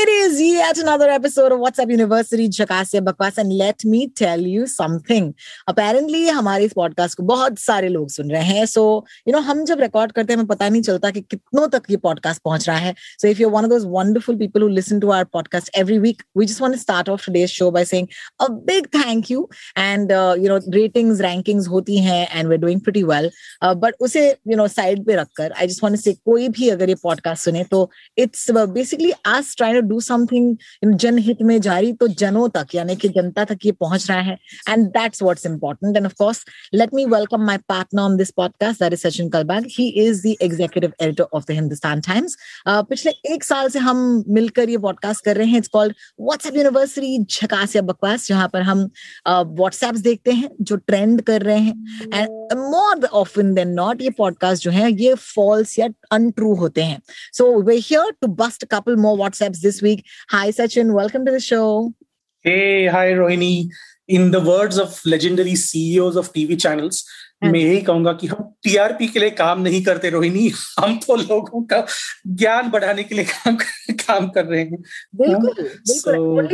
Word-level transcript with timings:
It 0.00 0.08
is 0.08 0.40
yet 0.40 0.78
another 0.78 1.10
episode 1.10 1.52
of 1.52 1.58
WhatsApp 1.60 1.90
University 1.90 2.48
Jhakasya 2.48 3.00
Bakwas 3.04 3.36
and 3.36 3.52
let 3.52 3.84
me 3.84 4.08
tell 4.08 4.40
you 4.40 4.66
something. 4.66 5.26
Apparently, 5.68 6.20
हमारे 6.28 6.64
इस 6.64 6.72
podcast 6.72 7.16
को 7.16 7.22
बहुत 7.22 7.58
सारे 7.58 7.88
लोग 7.88 8.08
सुन 8.10 8.30
रहे 8.30 8.42
हैं. 8.42 8.64
सो 8.66 8.82
यू 9.28 9.32
नो 9.32 9.38
हम 9.48 9.64
जब 9.64 9.80
रिकॉर्ड 9.80 10.12
करते 10.12 10.32
हैं, 10.32 10.36
हमें 10.38 10.46
पता 10.46 10.68
नहीं 10.68 10.82
चलता 10.82 11.10
कि 11.10 11.20
कितनों 11.20 11.66
तक 11.68 11.90
ये 11.90 11.96
पॉडकास्ट 11.96 12.42
पहुँच 12.42 12.68
रहा 12.68 12.76
है. 12.76 12.94
So 13.22 13.28
if 13.28 13.42
you 13.42 13.48
one 13.50 13.64
of 13.64 13.70
those 13.70 13.82
wonderful 13.86 14.36
people 14.36 14.62
who 14.62 14.68
listen 14.68 15.00
to 15.00 15.10
our 15.10 15.24
podcast 15.32 15.70
every 15.78 15.98
week 15.98 16.22
we 16.38 16.46
just 16.46 16.60
want 16.60 16.74
to 16.74 16.80
start 16.80 17.08
off 17.08 17.26
today's 17.26 17.50
show 17.50 17.70
by 17.70 17.84
saying 17.84 18.08
a 18.40 18.48
big 18.70 18.86
thank 18.94 19.30
you 19.30 19.48
and 19.78 20.12
you 20.12 20.48
know 20.48 20.58
ratings 20.76 21.20
rankings 21.20 21.68
होती 21.68 21.98
हैं 21.98 22.22
and 22.34 22.48
we 22.48 22.54
are 22.54 22.60
doing 22.60 22.80
pretty 22.80 23.02
well 23.12 23.30
but 23.64 23.94
उसे 24.00 24.28
you 24.30 24.56
know 24.56 24.68
side 24.78 25.04
पे 25.06 25.16
रखकर 25.16 25.52
आई 25.52 25.66
just 25.66 25.84
want 25.84 25.96
to 25.96 26.02
से 26.02 26.12
कोई 26.24 26.48
भी 26.48 26.68
अगर 26.68 26.88
ये 26.88 26.94
पॉडकास्ट 27.02 27.44
सुने 27.44 27.64
तो 27.70 27.88
it's 28.18 28.50
basically 28.50 29.12
us 29.36 29.54
trying 29.56 29.78
to 29.80 29.88
do 29.90 30.00
something 30.00 30.94
जनहित 30.96 31.42
में 31.42 31.60
जारी 31.60 31.92
तो 32.00 32.08
जनों 32.20 32.48
तक 32.50 32.74
यानी 32.74 32.96
कि 32.96 33.08
जनता 33.10 33.44
तक 33.44 33.66
ये 33.66 33.72
पहुँच 33.80 34.10
रहा 34.10 34.20
है 34.20 34.36
and 34.68 34.86
that's 34.90 35.22
what's 35.22 35.46
important 35.46 35.96
and 35.96 36.06
of 36.06 36.14
course 36.18 36.44
let 36.74 36.94
me 36.94 37.04
welcome 37.08 37.44
my 37.46 37.58
partner 37.68 38.02
on 38.02 38.16
this 38.16 38.30
podcast 38.32 38.80
that 38.80 38.92
is 38.92 39.00
Sachin 39.00 39.28
Kalbag 39.30 39.66
he 39.70 39.88
is 40.04 40.22
the 40.22 40.34
executive 40.42 40.92
editor 41.00 41.24
of 41.32 41.44
the 41.48 41.56
Hindustan 41.60 42.00
Times 42.02 42.36
पिछले 42.68 43.12
एक 43.34 43.44
साल 43.44 43.68
से 43.68 43.78
हम 43.80 44.02
मिलकर 44.30 44.70
ये 44.70 44.78
पॉडकास्ट 44.80 45.24
कर 45.24 45.36
रहे 45.36 45.46
हैं 45.46 45.58
इट्स 45.58 45.68
कॉल्ड 45.72 45.94
व्हाट्सएप 46.20 46.56
यूनिवर्सिटी 46.56 47.18
झकास 47.24 47.76
या 47.76 47.82
बकवास 47.84 48.28
जहाँ 48.28 48.48
पर 48.48 48.62
हम 48.62 48.88
व्हाट्सएप 49.26 49.94
uh, 49.94 50.02
देखते 50.02 50.32
हैं 50.32 50.50
जो 50.62 50.76
ट्रेंड 50.76 51.22
कर 51.22 51.42
रहे 51.42 51.58
हैं 51.58 52.08
and 52.14 52.58
more 52.60 53.04
often 53.14 53.52
than 53.54 53.68
not 53.74 54.02
ये 54.02 54.10
पॉडकास्ट 54.18 54.62
जो 54.62 54.70
है 54.70 54.92
ये 54.92 55.14
फॉल्स 55.14 55.78
या 55.78 55.88
अनट्रू 56.12 56.54
होते 56.54 56.82
हैं 56.82 57.00
so 57.32 57.50
we're 57.62 57.76
here 57.78 58.10
to 58.20 58.28
bust 58.36 58.64
couple 58.70 58.96
more 58.96 59.16
WhatsApps 59.18 59.58
this 59.62 59.79
week 59.82 60.04
hi 60.30 60.52
Sachin 60.52 60.90
welcome 60.90 61.24
to 61.24 61.34
the 61.34 61.38
show 61.38 61.94
Hey, 62.46 62.86
hi 62.86 63.12
Rohini. 63.12 63.68
In 64.08 64.30
the 64.30 64.40
words 64.40 64.78
of 64.78 65.00
legendary 65.06 65.54
CEOs 65.54 66.16
of 66.16 66.32
TV 66.32 66.56
channels, 66.56 67.04
मैं 67.44 67.60
यही 67.60 67.80
कहूँगा 67.80 68.12
कि 68.12 68.26
हम 68.26 68.54
टीआरपी 68.62 69.06
के 69.08 69.18
लिए 69.20 69.30
काम 69.30 69.60
नहीं 69.60 69.84
करते 69.84 70.10
रोहिणी। 70.10 70.52
हम 70.78 70.98
तो 70.98 71.16
लोगों 71.16 71.62
का 71.62 71.86
ज्ञान 72.26 72.70
बढ़ाने 72.70 73.02
के 73.02 73.14
लिए 73.14 73.24
काम 73.24 73.56
काम 73.92 74.28
कर 74.28 74.44
रहे 74.44 74.60
हैं। 74.60 74.82
बिल्कुल 75.14 76.46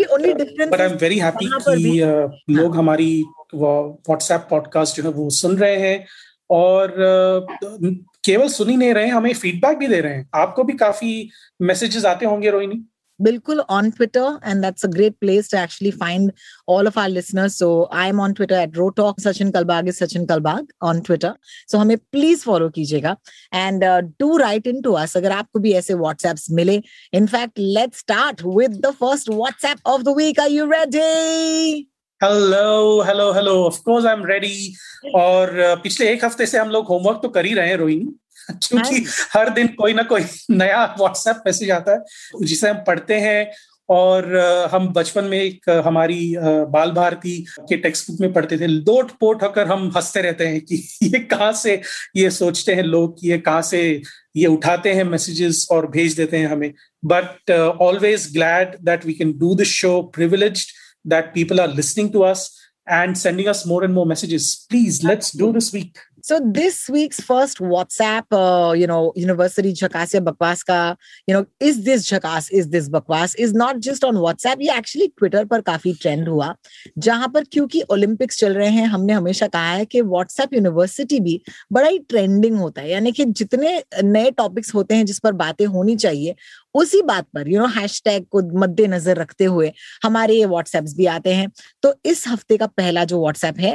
आई 0.81 0.87
एम 0.87 0.97
वेरी 0.97 1.19
हैप्पी 1.19 1.47
कि 1.47 2.01
uh, 2.01 2.57
लोग 2.57 2.77
हमारी 2.77 3.25
व्हाट्सएप 3.55 4.47
पॉडकास्ट 4.51 4.97
जो 4.97 5.03
है 5.03 5.09
वो 5.09 5.31
सुन 5.31 5.59
रहे 5.59 5.77
हैं 5.77 6.07
और 6.51 6.89
uh, 6.89 7.95
केवल 8.25 8.49
सुन 8.49 8.71
ही 8.71 8.77
नहीं 8.77 8.95
रहे 8.95 9.09
हमें 9.09 9.35
फीडबैक 9.35 9.79
भी 9.79 9.89
दे 9.89 10.01
रहे 10.01 10.15
हैं। 10.15 10.29
आपको 10.35 10.65
भी 10.65 10.73
काफ़ी 10.73 11.31
मैसेजेस 11.63 12.05
आते 12.05 12.27
होंगे 12.27 12.51
Rohini. 12.51 12.89
Bilkul 13.20 13.64
on 13.70 13.92
Twitter, 13.92 14.40
and 14.42 14.64
that's 14.64 14.84
a 14.84 14.88
great 14.88 15.20
place 15.20 15.48
to 15.50 15.58
actually 15.58 15.92
find 15.92 16.32
all 16.66 16.88
of 16.88 16.98
our 16.98 17.10
listeners. 17.10 17.56
So 17.56 17.88
I'm 17.92 18.20
on 18.20 18.34
Twitter 18.34 18.56
at 18.56 18.72
Rotalk. 18.72 19.22
Sachin 19.26 19.52
Kalbag 19.52 19.88
is 19.88 20.00
Sachin 20.00 20.26
Kalbag 20.26 20.68
on 20.82 21.02
Twitter. 21.02 21.36
So 21.68 21.78
हमें 21.80 22.00
please 22.12 22.44
follow 22.44 22.70
कीजिएगा 22.70 23.16
and 23.52 23.84
uh, 23.84 24.02
do 24.20 24.38
write 24.38 24.66
into 24.66 24.96
us 24.96 25.16
अगर 25.16 25.32
आपको 25.32 25.60
भी 25.60 25.74
ऐसे 25.74 25.94
WhatsApps 25.94 26.50
मिले. 26.52 26.82
In 27.14 27.28
fact, 27.28 27.58
let's 27.58 28.00
start 28.00 28.44
with 28.44 28.82
the 28.82 28.94
first 28.94 29.30
WhatsApp 29.30 29.80
of 29.86 30.04
the 30.04 30.14
week. 30.14 30.40
Are 30.40 30.50
you 30.50 30.70
ready? 30.72 31.88
Hello 32.24 33.02
hello 33.04 33.32
hello 33.34 33.54
of 33.66 33.78
course 33.86 34.06
I 34.06 34.14
am 34.14 34.26
ready 34.26 34.74
और 35.16 35.48
uh, 35.48 35.84
पिछले 35.84 36.12
एक 36.14 36.26
हफ्ते 36.26 36.46
से 36.46 36.58
हम 36.58 36.70
लोग 36.70 36.88
होमवर्क 36.88 37.20
तो 37.24 37.30
कर 37.30 37.46
ही 37.46 37.54
रहे 37.54 37.70
हैं 37.70 37.78
रोहिणी 37.78 38.06
क्योंकि 38.69 39.05
हर 39.35 39.51
दिन 39.51 39.67
कोई 39.67 39.95
ना 39.95 40.03
कोई 40.03 40.23
नया 40.51 40.85
व्हाट्सएप 40.85 41.37
मैसेज 41.47 41.71
आता 41.71 41.93
है 41.93 42.47
जिसे 42.47 42.69
हम 42.69 42.77
पढ़ते 42.77 43.15
हैं 43.15 43.53
और 43.89 44.37
हम 44.73 44.89
बचपन 44.89 45.25
में 45.25 45.39
एक 45.39 45.83
हमारी 45.85 46.35
बाल 46.71 46.91
भारती 46.91 47.47
के 47.59 47.77
टेक्स्ट 47.77 48.11
बुक 48.11 48.21
में 48.21 48.33
पढ़ते 48.33 48.59
थे। 48.59 48.67
लोट 48.67 49.11
पोट 49.11 49.43
होकर 49.43 49.67
हम 49.67 49.93
हँसते 49.97 50.23
रहते 50.23 50.47
हैं 50.47 50.61
कि 50.61 50.77
ये 51.03 51.19
कहाँ 51.19 51.53
से 51.53 51.83
ये 52.17 52.31
सोचते 52.31 52.75
हैं 52.75 52.83
लोग 52.83 53.21
कि 53.21 53.31
ये 53.31 53.39
कहाँ 53.39 53.63
से 53.63 54.03
ये 54.37 54.47
उठाते 54.47 54.93
हैं 54.93 55.05
मैसेजेस 55.05 55.69
और 55.71 55.87
भेज 55.87 56.15
देते 56.15 56.37
हैं 56.37 56.47
हमें। 56.47 56.73
But 57.05 57.51
always 57.81 58.33
glad 58.33 58.77
that 58.81 59.07
we 59.07 59.13
can 59.13 59.39
do 59.39 59.55
this 59.55 59.69
show 59.69 60.03
privilege 60.03 60.67
that 61.07 61.25
people 61.35 61.61
are 61.61 61.75
listening 61.75 62.13
to 62.13 62.21
us 62.21 62.51
and 62.91 63.17
sending 63.17 63.49
us 63.49 63.63
more 63.67 63.85
and 63.85 63.95
more 63.95 64.07
messages 64.07 64.67
please 64.69 65.07
let's 65.07 65.37
do 65.37 65.53
this 65.53 65.75
week. 65.75 65.97
So 66.27 66.41
this 66.43 66.89
week's 66.89 67.21
first 67.21 67.59
WhatsApp, 67.61 68.25
uh, 68.33 68.73
you 68.73 68.85
know, 68.89 69.13
University 69.15 69.73
Jhakasya 69.73 70.25
Bakwas 70.25 70.67
ka, 70.67 70.97
you 71.25 71.33
know, 71.33 71.47
is 71.61 71.85
this 71.85 72.11
Jhakas, 72.11 72.51
is 72.51 72.69
this 72.71 72.89
Bakwas, 72.89 73.37
is 73.39 73.53
not 73.53 73.79
just 73.79 74.03
on 74.03 74.17
WhatsApp, 74.17 74.57
ये 74.61 74.71
actually 74.71 75.13
Twitter 75.17 75.45
पर 75.47 75.61
काफ़ी 75.61 75.93
trend 76.03 76.29
हुआ 76.29 76.53
जहाँ 76.99 77.29
पर 77.35 77.45
क्योंकि 77.53 77.83
Olympics 77.91 78.39
चल 78.39 78.55
रहे 78.55 78.71
हैं 78.71 78.87
हमने 78.87 79.13
हमेशा 79.13 79.47
कहा 79.47 79.71
है 79.71 79.85
कि 79.85 80.03
WhatsApp 80.03 80.55
यूनिवर्सिटी 80.55 81.21
भी 81.21 81.41
बड़ा 81.73 81.89
ही 81.89 81.99
ट्रेंडिंग 82.09 82.57
होता 82.59 82.83
है 82.83 82.91
यानी 82.91 83.13
कि 83.13 83.25
जितने 83.25 83.83
नए 84.03 84.31
टॉपिक्स 84.31 84.75
होते 84.75 84.95
हैं 84.95 85.07
जिस 85.07 85.19
पर 85.19 85.33
बातें 85.45 85.65
होनी 85.77 85.97
चाहिए 85.97 86.35
उसी 86.77 87.01
बात 87.05 87.27
पर 87.35 87.49
यू 87.49 87.61
नो 87.61 87.67
हैशटैग 87.77 88.25
को 88.31 88.41
मद्देनजर 88.61 89.17
रखते 89.17 89.45
हुए 89.45 89.73
हमारे 90.05 90.35
ये 90.35 90.45
व्हाट्सएप्स 90.47 90.95
भी 90.97 91.07
आते 91.09 91.35
हैं। 91.35 91.49
तो 91.83 91.95
इस 92.05 92.25
हफ़्ते 92.29 92.57
का 92.57 92.67
पहला 92.69 93.05
जो 93.05 93.21
व्हाट्सएप 93.21 93.59
है 93.61 93.75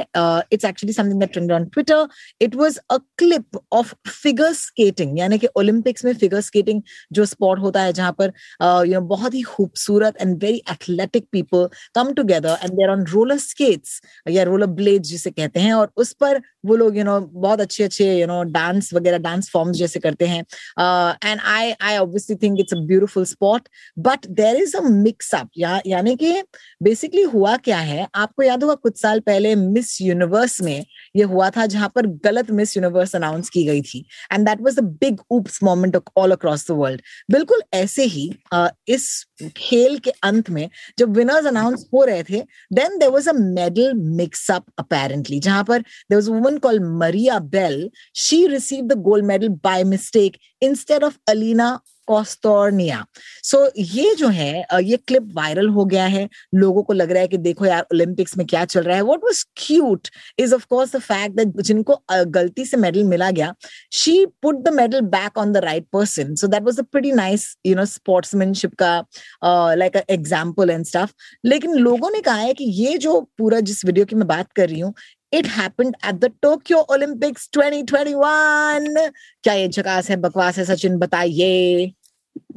it's 0.52 0.64
actually 0.64 0.92
something 0.92 1.20
that 1.20 1.32
trend 1.32 1.52
on 1.52 1.64
Twitter 1.66 2.06
it 2.40 2.54
was 2.54 2.78
a 2.90 2.96
clip 3.18 3.58
of 3.72 3.94
figure 4.10 4.52
skating 4.54 5.18
यानी 5.18 5.38
कि 5.38 5.48
ओलंपिक्स 5.56 6.04
में 6.04 6.12
फिगर 6.14 6.40
स्केटिंग 6.42 6.82
जो 7.12 7.24
स्पॉट 7.26 7.58
होता 7.60 7.82
है 7.82 7.92
जहाँ 7.92 8.12
पर 8.20 8.32
यू 8.86 8.94
नो 8.94 9.00
बहुत 9.08 9.34
ही 9.34 9.42
खूबसूरत 9.44 10.20
and 10.20 10.36
very 10.42 10.62
athletic 10.72 11.26
people 11.32 11.68
come 11.94 12.12
together 12.14 12.56
and 12.62 12.72
there 12.72 12.90
on 12.90 13.04
roller 13.12 13.38
skates 13.40 14.00
या 14.26 14.42
रोलर 14.44 14.66
ब्लेड 14.72 15.02
जिसे 15.02 15.30
कहते 15.30 15.60
हैं, 15.60 15.72
और 15.74 15.90
उस 15.96 16.12
पर 16.20 16.40
वो 16.64 16.76
लोग 16.76 16.96
यू 16.98 17.04
नो 17.04 17.18
बहुत 17.20 17.60
अच्छे 17.60 17.84
अच्छे 17.84 18.12
यू 18.20 18.26
नो 18.26 18.42
डांस 18.42 18.92
वगैरह 18.94 19.18
डांस 19.18 19.50
फॉर्म्स 19.50 19.76
जैसे 19.76 20.00
करते 20.00 20.26
हैं। 20.26 20.40
And 21.24 21.40
I 21.44 21.72
I 21.82 21.96
obviously 21.96 22.36
think 22.36 22.60
it's 22.60 22.74
a 22.74 22.76
beautiful 22.76 23.24
spot 23.24 23.68
but 23.98 24.26
there 24.26 24.56
is 24.56 24.76
a 24.76 24.80
mix up 24.80 25.48
up 25.64 25.82
यानी 25.86 26.16
कि 26.16 26.42
बेसिकली 26.82 27.22
हुआ 27.22 27.56
क्या 27.56 27.78
है? 27.78 28.06
आपको 28.14 28.42
याद 28.42 28.62
होगा 28.62 28.74
कुछ 28.74 29.00
साल 29.00 29.20
पहले 29.20 29.54
मिस 29.54 30.00
यूनिवर्स 30.02 30.60
में 30.62 30.84
ये 31.14 31.22
हुआ 31.24 31.48
था 31.56 31.66
जहाँ 31.66 31.88
पर 31.94 32.06
गलत 32.24 32.50
मिस 32.50 32.76
यूनिवर्स 32.76 33.14
अनाउंस 33.16 33.48
की 33.50 33.64
गई 33.64 33.82
थी। 33.82 34.04
And 34.32 34.46
that 34.48 34.60
was 34.62 34.78
a 34.78 34.82
big 35.02 35.18
oops 35.32 35.62
moment 35.64 35.96
all 36.16 36.32
across 36.32 36.66
the 36.70 36.74
world 36.76 37.02
बिल्कुल 37.32 37.62
ऐसे 37.74 38.04
ही 38.14 38.30
इस 38.88 39.08
खेल 39.56 39.98
के 39.98 40.10
अंत 40.24 40.50
में 40.50 40.68
जब 40.98 41.16
विनर्स 41.16 41.46
अनाउंस 41.46 41.86
हो 41.94 42.04
रहे 42.04 42.22
थे 42.22 42.40
then 42.72 42.98
there 42.98 43.08
was 43.10 43.28
a 43.28 43.32
medal 43.36 43.92
mix up 44.16 44.64
apparently 44.78 45.40
जहाँ 45.40 45.64
पर 45.64 45.80
there 45.80 46.16
was 46.16 46.30
woman 46.30 46.58
call 46.58 46.80
Maria 46.98 47.38
Bell 47.56 47.88
she 48.24 48.46
receive 48.46 48.84
the 48.86 48.98
gold 49.02 49.24
medal 49.26 49.48
by 49.64 49.84
mistake 49.84 50.36
instead 50.62 51.04
of 51.04 51.16
Alina 51.28 51.78
Kostornaia 52.08 53.04
so 53.44 53.56
so, 53.58 53.72
ये 53.76 54.14
जो 54.14 54.28
है 54.28 54.64
ये 54.82 54.96
क्लिप 54.98 55.28
वायरल 55.36 55.68
हो 55.68 55.84
गया 55.84 56.04
है। 56.06 56.28
लोगों 56.54 56.82
को 56.82 56.92
लग 56.92 57.10
रहा 57.12 57.22
है 57.22 57.28
कि 57.28 57.36
देखो 57.38 57.66
यार 57.66 57.86
ओलंपिक्स 57.94 58.36
में 58.38 58.46
क्या 58.46 58.64
चल 58.64 58.82
रहा 58.82 58.96
है। 58.96 59.02
What 59.02 59.24
was 59.24 59.42
cute 59.56 60.08
is 60.38 60.54
of 60.54 60.66
course 60.70 60.94
the 60.96 61.00
fact 61.00 61.36
that 61.36 61.60
जिनको 61.62 62.00
गलती 62.30 62.64
से 62.64 62.76
मेडल 62.76 63.04
मिला 63.04 63.30
गया 63.30 63.54
she 63.92 64.24
put 64.42 64.62
the 64.64 64.72
medal 64.74 65.00
back 65.12 65.38
on 65.38 65.52
the 65.52 65.56
right 65.64 65.86
person 65.92 66.34
so 66.34 66.46
that 66.46 66.62
was 66.62 66.78
a 66.78 66.82
pretty 66.92 67.12
nice 67.12 67.46
you 67.66 67.74
know 67.76 67.84
sportsmanship 67.86 68.74
का 68.82 68.96
लाइक 69.74 69.96
एग्जांपल 70.10 70.70
एंड 70.70 70.84
स्टफ़ 70.86 71.12
लेकिन 71.44 71.74
लोगों 71.78 72.10
ने 72.10 72.20
कहा 72.20 72.36
है 72.36 72.54
कि 72.54 72.64
ये 72.74 72.96
जो 72.98 73.20
पूरा 73.38 73.60
जिस 73.62 73.84
वीडियो 73.84 74.04
की 74.04 74.16
मैं 74.16 74.26
बात 74.28 74.52
कर 74.52 74.68
रही 74.68 74.80
हूँ 74.80 74.94
it 75.32 75.46
happened 75.48 75.94
at 76.06 76.14
the 76.14 76.30
Tokyo 76.42 76.78
Olympics 76.90 77.48
2021 77.56 79.10
क्या 79.44 79.54
ये 79.54 79.68
झकास 79.68 80.10
है? 80.10 80.16
बकवास 80.18 80.58
है 80.58 80.64
सचिन, 80.64 80.98
बताइए। 80.98 81.92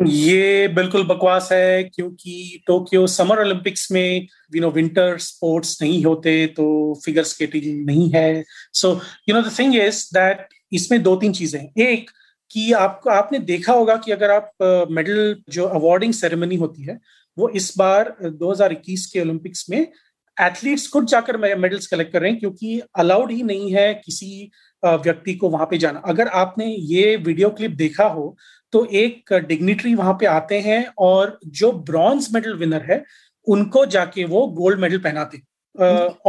ये 0.07 0.67
बिल्कुल 0.75 1.03
बकवास 1.07 1.49
है, 1.51 1.83
क्योंकि 1.85 2.63
टोक्यो 2.67 3.05
समर 3.07 3.39
ओलंपिक्स 3.41 3.91
में 3.91 4.27
यू 4.55 4.61
नो 4.61 4.69
विंटर 4.71 5.17
स्पोर्ट्स 5.19 5.81
नहीं 5.81 6.03
होते 6.03 6.45
तो 6.57 6.67
फिगर 7.05 7.23
स्केटिंग 7.23 7.85
नहीं 7.85 8.09
है। 8.11 8.43
So 8.73 8.93
you 9.29 9.35
know 9.35 9.41
the 9.41 9.51
thing 9.59 9.75
is 9.75 10.03
that 10.13 10.47
इसमें 10.73 11.01
दो 11.03 11.15
तीन 11.15 11.33
चीज़ें 11.33 11.59
हैं। 11.59 11.71
एक, 11.77 12.09
कि 12.51 12.71
आपको 12.73 13.09
आपने 13.09 13.39
देखा 13.41 13.73
होगा 13.73 13.95
कि 13.97 14.11
अगर 14.11 14.31
आप 14.31 14.87
मेडल 14.91 15.35
जो 15.49 15.65
अवार्डिंग 15.67 16.13
सेरेमनी 16.13 16.55
होती 16.55 16.83
है, 16.83 16.99
वो 17.37 17.49
इस 17.49 17.73
बार 17.77 18.15
2021 18.41 19.05
के 19.05 19.21
ओलंपिक्स 19.21 19.65
में 19.69 19.87
एथलीट्स 20.37 20.87
खुद 20.91 21.05
जाकर 21.07 21.37
मेडल्स 21.37 21.87
कलेक्ट 21.87 22.13
कर 22.13 22.21
रहे 22.21 22.31
हैं 22.31 22.39
क्योंकि 22.39 22.79
अलाउड 22.95 23.31
ही 23.31 23.43
नहीं 23.43 23.71
है 23.73 23.93
किसी 23.93 24.51
व्यक्ति 24.83 25.33
को 25.35 25.49
वहाँ 25.49 25.65
पे 25.65 25.77
जाना। 25.77 26.01
अगर 26.05 26.27
आपने 26.27 26.65
ये 26.65 27.15
वीडियो 27.15 27.49
क्लिप 27.49 27.71
देखा 27.71 28.05
हो 28.07 28.35
तो 28.73 28.85
एक 28.93 29.33
डिग्निटरी 29.47 29.93
वहाँ 29.95 30.13
पे 30.13 30.25
आते 30.25 30.59
हैं 30.59 30.85
और 30.99 31.39
जो 31.59 31.71
ब्रॉन्ज 31.89 32.27
मेडल 32.33 32.53
विनर 32.53 32.91
है 32.91 33.03
उनको 33.47 33.85
जाके 33.85 34.25
वो 34.25 34.45
गोल्ड 34.57 34.79
मेडल 34.79 34.97
पहनाते 34.97 35.41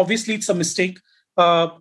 ऑब्वियसली 0.01 0.35
इट्स 0.35 0.51
अ 0.51 0.55
मिस्टेक 0.55 0.99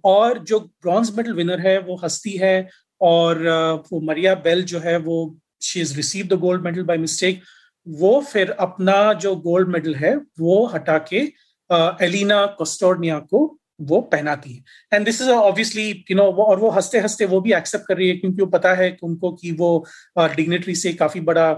और 0.05 0.39
जो 0.39 0.59
ब्रॉन्ज 0.59 1.11
मेडल 1.17 1.33
विनर 1.33 1.59
है 1.59 1.77
वो 1.79 1.99
हस्ती 2.03 2.31
है 2.31 2.57
और 3.01 3.35
uh, 3.35 3.91
वो 3.91 3.99
मरिया 4.01 4.33
बेल 4.35 4.63
जो 4.63 4.79
है 4.79 4.97
वो 4.97 5.37
she 5.61 5.81
is 5.81 5.95
receive 5.95 6.27
the 6.27 6.39
gold 6.39 6.63
medal 6.63 6.83
by 6.83 6.97
mistake 6.97 7.41
वो 7.87 8.19
फिर 8.21 8.51
अपना 8.59 9.13
जो 9.13 9.35
गोल्ड 9.35 9.67
मेडल 9.67 9.95
है 9.95 10.15
वो 10.39 10.65
हटा 10.65 10.97
के 10.97 11.21
एलिना 11.69 12.45
कोस्टोर्निया 12.57 13.19
को 13.19 13.57
वो 13.81 13.99
पहनाती 14.01 14.53
है। 14.53 14.63
And 14.93 15.05
this 15.05 15.21
is 15.21 15.29
obviously 15.29 15.89
you 16.11 16.17
know 16.17 16.23
और 16.43 16.59
वो 16.59 16.69
हँसते 16.69 16.99
हँसते 16.99 17.25
वो 17.25 17.39
भी 17.41 17.53
एक्सेप्ट 17.53 17.85
कर 17.87 17.97
रही 17.97 18.07
है 18.09 18.15
क्योंकि 18.17 18.41
वो 18.41 18.47
पता 18.49 18.73
है 18.73 18.97
उनको 19.03 19.31
कि 19.41 19.51
वो 19.51 19.85
डिग्नेटरी 20.17 20.75
से 20.75 20.93
काफ़ी 20.93 21.19
बड़ा 21.21 21.51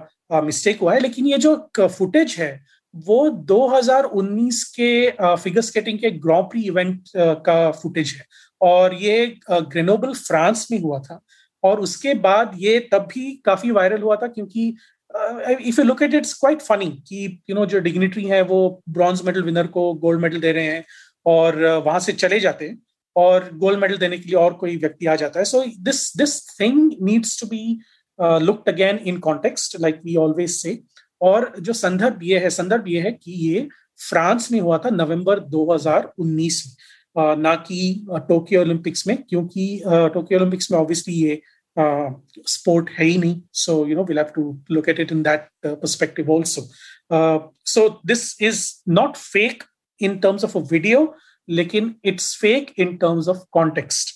मिस्टेक 0.43 0.79
हुआ 0.81 0.93
है। 0.93 0.99
लेकिन 0.99 1.25
ये 1.27 1.37
जो 1.37 1.55
फुटेज 1.81 2.35
है, 2.39 2.51
वो 2.95 3.29
2019 3.29 4.63
के 4.79 5.09
फिगर 5.35 5.61
स्केटिंग 5.61 5.99
के 5.99 6.11
ग्रॉप्री 6.11 6.61
इवेंट 6.67 7.03
का 7.17 7.71
फुटेज 7.71 8.13
है। 8.17 8.25
और 8.61 8.93
ये 8.95 9.25
ग्रेनोबल 9.51 10.13
फ्रांस 10.13 10.67
में 10.71 10.79
हुआ 10.81 10.99
था। 10.99 11.19
और 11.63 11.79
उसके 11.79 12.13
बाद 12.13 12.51
ये 12.55 12.79
तब 12.91 13.07
भी 13.13 13.31
काफ़ी 13.45 13.71
वायरल 13.71 14.01
हुआ 14.01 14.15
था 14.15 14.27
क्योंकि 14.27 14.75
if 15.11 15.79
you 15.79 15.83
look 15.83 16.01
at 16.03 16.13
it's 16.13 16.33
quite 16.39 16.61
funny 16.61 16.89
कि 17.07 17.25
यू 17.49 17.55
नो 17.55 17.65
जो 17.65 17.79
डिग्निटरी 17.79 18.23
है, 18.25 18.41
वो 18.41 18.81
ब्रॉन्ज 18.89 19.21
मेडल 19.25 19.43
विनर 19.43 19.67
को 19.67 19.93
गोल्ड 19.95 20.21
मेडल 20.21 20.39
दे 20.39 20.51
रहे 20.51 20.65
हैं 20.65 20.83
और 21.25 21.63
वहाँ 21.85 21.99
से 21.99 22.13
चले 22.13 22.39
जाते 22.39 22.67
हैं 22.67 22.81
और 23.15 23.49
गोल्ड 23.57 23.79
मेडल 23.79 23.97
देने 23.97 24.17
के 24.17 24.29
लिए 24.29 24.35
और 24.37 24.53
कोई 24.55 24.75
व्यक्ति 24.77 25.05
आ 25.05 25.15
जाता 25.15 25.39
है। 25.39 25.45
So 25.45 25.63
this 25.79 26.11
this 26.17 26.59
thing 26.59 26.91
needs 27.01 27.39
to 27.41 27.47
be 27.47 27.79
looked 28.19 28.69
again 28.69 28.97
in 29.07 29.17
context 29.19 29.79
like 29.81 29.99
we 30.05 30.15
always 30.17 30.49
say 30.51 30.79
और 31.21 31.53
जो 31.59 31.73
संदर्भ 31.73 32.23
ये 32.23 32.39
है, 32.39 32.49
संदर्भ 32.49 32.87
ये 32.87 32.99
है 33.01 33.11
कि 33.13 33.31
ये 33.31 33.67
फ्रांस 33.99 34.51
में 34.51 34.59
हुआ 34.59 34.77
था 34.77 34.89
नवंबर 34.89 35.39
2019 35.49 36.63
में। 36.67 36.75
ना 37.37 37.53
कि 37.57 38.05
टोक्यो 38.29 38.61
ओलंपिक्स 38.61 39.07
में, 39.07 39.17
क्योंकि 39.29 39.81
टोक्यो 39.85 40.39
ओलंपिक्स 40.39 40.71
में 40.71 40.77
ऑब्वियसली 40.79 41.13
ये 41.13 41.41
स्पोर्ट 41.79 42.89
है 42.89 43.05
ही 43.05 43.17
नहीं 43.17 43.41
so 43.53 43.85
you 43.87 43.95
know 43.95 44.03
will 44.03 44.17
have 44.17 44.27
to 44.35 44.51
look 44.71 44.89
at 44.89 44.99
it 44.99 45.11
in 45.11 45.23
that 45.23 45.47
perspective 45.65 46.31
also 46.33 46.67
so 47.73 47.87
this 48.05 48.41
is 48.41 48.65
not 48.89 49.17
fake 49.17 49.63
in 50.01 50.17
terms 50.19 50.43
of 50.43 50.57
a 50.57 50.61
video 50.71 51.15
लेकिन 51.49 51.95
it's 52.05 52.35
fake 52.41 52.73
in 52.79 52.95
terms 52.97 53.27
of 53.27 53.37
context 53.51 54.15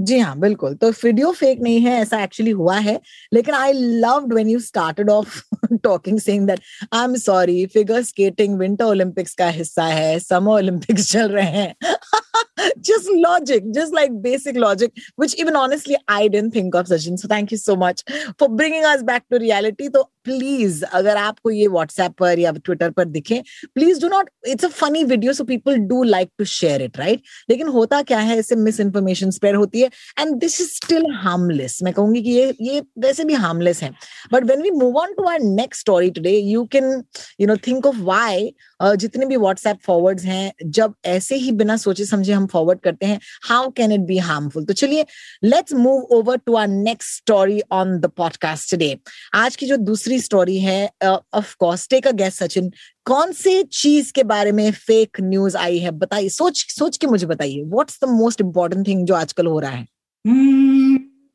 जी 0.00 0.18
हाँ 0.18 0.38
बिल्कुल। 0.38 0.74
तो 0.74 0.90
video 0.90 1.30
fake 1.32 1.58
नहीं 1.60 1.80
है, 1.80 1.92
ऐसा 2.00 2.22
actually 2.22 2.50
हुआ 2.50 2.76
है। 2.76 3.00
लेकिन 3.32 3.54
I 3.54 3.72
loved 3.72 4.32
when 4.32 4.48
you 4.48 4.60
started 4.60 5.10
off 5.10 5.40
talking 5.82 6.18
saying 6.20 6.46
that 6.46 6.60
I 6.92 7.04
am 7.04 7.14
sorry 7.14 7.66
figure 7.66 8.02
skating 8.02 8.58
winter 8.58 8.84
Olympics 8.84 9.34
का 9.34 9.48
हिस्सा 9.48 9.84
है 9.84 10.18
समर 10.18 10.52
ओलंपिक्स 10.52 11.12
चल 11.12 11.28
रहे 11.28 11.50
हैं। 11.50 11.74
just 12.80 13.08
logic, 13.10 13.64
just 13.72 13.92
like 13.92 14.10
basic 14.22 14.56
logic, 14.56 14.92
which 15.16 15.34
even 15.36 15.56
honestly 15.56 15.96
I 16.08 16.28
didn't 16.28 16.52
think 16.52 16.74
of, 16.74 16.86
Sachin. 16.86 17.18
So 17.18 17.28
thank 17.28 17.50
you 17.50 17.58
so 17.58 17.76
much 17.76 18.02
for 18.38 18.48
bringing 18.50 18.84
us 18.84 19.02
back 19.02 19.28
to 19.28 19.38
reality. 19.38 19.88
तो 19.90 20.08
please 20.24 20.84
अगर 20.84 21.16
आपको 21.16 21.50
ये 21.50 21.66
व्हाट्सएप 21.66 22.12
पर 22.18 22.38
या 22.38 22.50
ट्विटर 22.64 22.90
पर 22.90 23.04
दिखे 23.06 23.40
please 23.74 24.00
do 24.00 24.08
not 24.08 24.30
it's 24.48 24.64
a 24.64 24.68
funny 24.70 25.04
video 25.04 25.32
so 25.32 25.44
people 25.44 25.76
do 25.88 26.02
like 26.04 26.30
to 26.38 26.44
share 26.44 26.82
it 26.82 26.98
right 26.98 27.22
लेकिन 27.50 27.68
होता 27.76 28.00
क्या 28.02 28.18
है 28.20 28.38
इससे 28.38 28.56
मिस 28.56 28.80
इन्फॉर्मेशन 28.80 29.30
स्प्रेड 29.30 29.56
होती 29.56 29.80
है 29.80 29.90
and 30.20 30.34
this 30.40 30.60
is 30.60 30.68
still 30.70 31.06
harmless 31.22 31.78
मैं 31.84 31.92
कहूँगी 31.94 32.22
कि 32.22 32.30
ये 32.30 32.54
ये 32.60 32.82
वैसे 32.98 33.24
भी 33.24 33.34
हार्मलेस 33.44 33.82
है 33.82 33.90
but 34.32 34.44
when 34.50 34.62
we 34.62 34.70
move 34.72 34.98
on 34.98 35.14
to 35.14 35.28
our 35.28 35.40
next 35.42 35.80
story 35.80 36.10
today 36.10 36.36
you 36.38 36.64
can 36.72 37.02
you 37.40 37.46
know 37.46 37.56
think 37.66 37.86
of 37.86 38.00
why 38.02 38.52
जितने 38.82 39.26
भी 39.26 39.36
व्हाट्सएप 39.36 39.78
फॉरवर्ड्स 39.86 40.24
हैं 40.24 40.52
जब 40.70 40.94
ऐसे 41.06 41.36
ही 41.36 41.52
बिना 41.52 41.76
सोचे 41.76 42.04
समझे 42.04 42.32
हम 42.32 42.46
फॉरवर्ड 42.50 42.80
करते 42.80 43.06
हैं 43.06 43.20
how 43.44 43.70
can 43.70 43.92
it 43.92 44.00
be 44.00 44.18
harmful 44.18 44.64
तो 44.64 44.72
चलिए 44.72 45.06
let's 45.44 45.74
move 45.74 46.06
over 46.10 46.36
to 46.36 46.56
our 46.56 46.68
next 46.68 47.16
story 47.16 47.62
on 47.72 47.98
the 47.98 48.10
podcast 48.16 48.70
today 48.70 48.98
आज 49.34 49.56
की 49.56 49.66
जो 49.66 49.76
दूसरी 49.76 50.20
स्टोरी 50.20 50.58
है 50.58 50.90
of 51.34 51.56
course 51.58 51.88
take 51.88 52.06
a 52.06 52.12
guess 52.12 52.34
Sachin 52.34 52.72
कौन 53.04 53.32
से 53.32 53.62
चीज़ 53.62 54.12
के 54.12 54.24
बारे 54.24 54.52
में 54.52 54.72
फेक 54.72 55.16
न्यूज़ 55.20 55.56
आई 55.56 55.78
है? 55.78 55.90
बताइए 55.90 56.28
सोच 56.28 56.66
सोच 56.68 56.96
के 56.96 57.06
मुझे 57.06 57.26
बताइए 57.26 57.64
what's 57.64 57.98
the 58.04 58.08
most 58.08 58.40
important 58.40 58.86
thing 58.86 59.06
जो 59.06 59.14
आजकल 59.14 59.46
हो 59.46 59.60
रहा 59.60 59.70
है? 59.70 59.86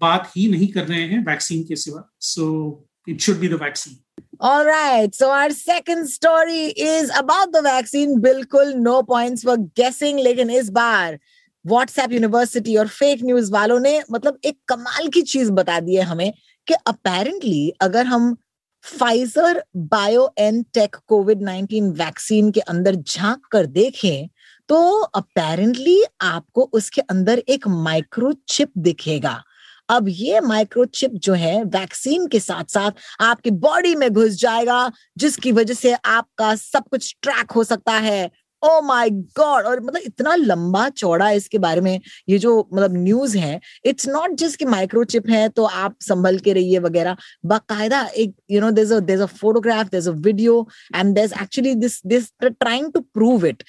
बात 0.02 0.30
ही 0.36 0.50
नहीं 0.50 0.68
कर 0.68 0.84
रहे 0.84 1.02
हैं 1.02 1.24
वैक्सीन 1.24 1.62
के 1.62 1.76
सिवा 1.76 2.10
so 2.20 2.84
it 3.08 3.20
should 3.20 3.38
be 3.38 3.48
the 3.48 3.58
vaccine 3.62 3.96
All 4.42 4.64
right. 4.66 5.14
So 5.14 5.30
our 5.30 5.50
second 5.50 6.08
story 6.08 6.74
is 6.76 7.10
about 7.16 7.52
the 7.52 7.62
vaccine. 7.62 8.20
बिल्कुल 8.20 8.72
no 8.76 8.94
points 9.02 9.44
for 9.44 9.56
guessing. 9.80 10.18
लेकिन 10.18 10.50
इस 10.50 10.70
बार 10.70 11.18
व्हाट्सएप 11.64 12.12
यूनिवर्सिटी 12.12 12.76
और 12.76 12.88
फेक 12.88 13.22
न्यूज़ 13.24 13.52
वालों 13.52 13.78
ने 13.80 14.02
मतलब 14.10 14.38
एक 14.44 14.58
कमाल 14.68 15.08
की 15.08 15.22
चीज़ 15.22 15.50
बता 15.52 15.78
दी 15.80 15.96
है 15.96 16.02
हमें 16.02 16.32
कि 16.66 16.74
अपेरेंटली 16.86 17.72
अगर 17.80 18.06
हम 18.06 18.36
bio 18.84 20.28
N 20.38 20.62
take 20.74 20.96
COVID 21.08 21.42
nineteen 21.42 21.90
vaccine 21.92 22.50
के 22.50 22.60
अंदर 22.60 22.94
झाँक 22.94 23.46
कर 23.52 23.66
देखें 23.78 24.28
तो 24.68 24.82
अपेरेंटली 25.14 26.02
आपको 26.22 26.68
उसके 26.72 27.00
अंदर 27.00 27.42
एक 27.48 27.68
माइक्रोचिप 27.68 28.72
दिखेगा 28.78 29.42
अब 29.88 30.08
ये 30.08 30.40
माइक्रोचिप 30.42 31.12
जो 31.14 31.34
है 31.34 31.62
वैक्सीन 31.64 32.26
के 32.26 32.40
साथ 32.40 32.64
साथ 32.70 32.92
आपकी 33.20 33.50
बॉडी 33.52 33.94
में 33.94 34.08
घुस 34.10 34.40
जाएगा, 34.40 34.90
जिसकी 35.18 35.52
वजह 35.52 35.74
से 35.74 35.92
आपका 35.94 36.54
सब 36.56 36.84
कुछ 36.90 37.14
ट्रैक 37.22 37.50
हो 37.52 37.64
सकता 37.64 37.92
है। 38.00 38.30
ओ 38.62 38.80
माय 38.82 39.08
गॉड 39.10 39.64
और 39.66 39.80
मतलब 39.80 40.02
इतना 40.06 40.34
लंबा 40.34 40.88
चौड़ा 40.90 41.30
इसके 41.30 41.58
बारे 41.58 41.80
में 41.80 42.00
ये 42.28 42.38
जो 42.38 42.58
मतलब 42.72 42.92
न्यूज़ 42.96 43.36
है 43.38 43.60
इट्स 43.86 44.08
नॉट 44.08 44.34
जस्ट 44.38 44.58
कि 44.58 44.64
माइक्रोचिप 44.64 45.28
है 45.30 45.48
तो 45.48 45.64
आप 45.64 45.96
संभल 46.02 46.38
के 46.38 46.52
रहिए 46.52 46.78
वगैरह। 46.78 47.16
बाकायदा 47.46 48.02
एक 48.16 48.34
you 48.50 48.60
know 48.60 48.70
there 48.70 49.00
there 49.00 49.20
a 49.20 49.26
photograph 49.26 49.90
there 49.90 50.08
a 50.08 50.12
video 50.26 50.66
and 50.96 51.14
there 51.14 51.32
actually 51.42 51.74
this 51.74 52.00
this 52.06 52.30
trying 52.42 52.92
to 52.92 53.00
prove 53.00 53.46
it 53.46 53.64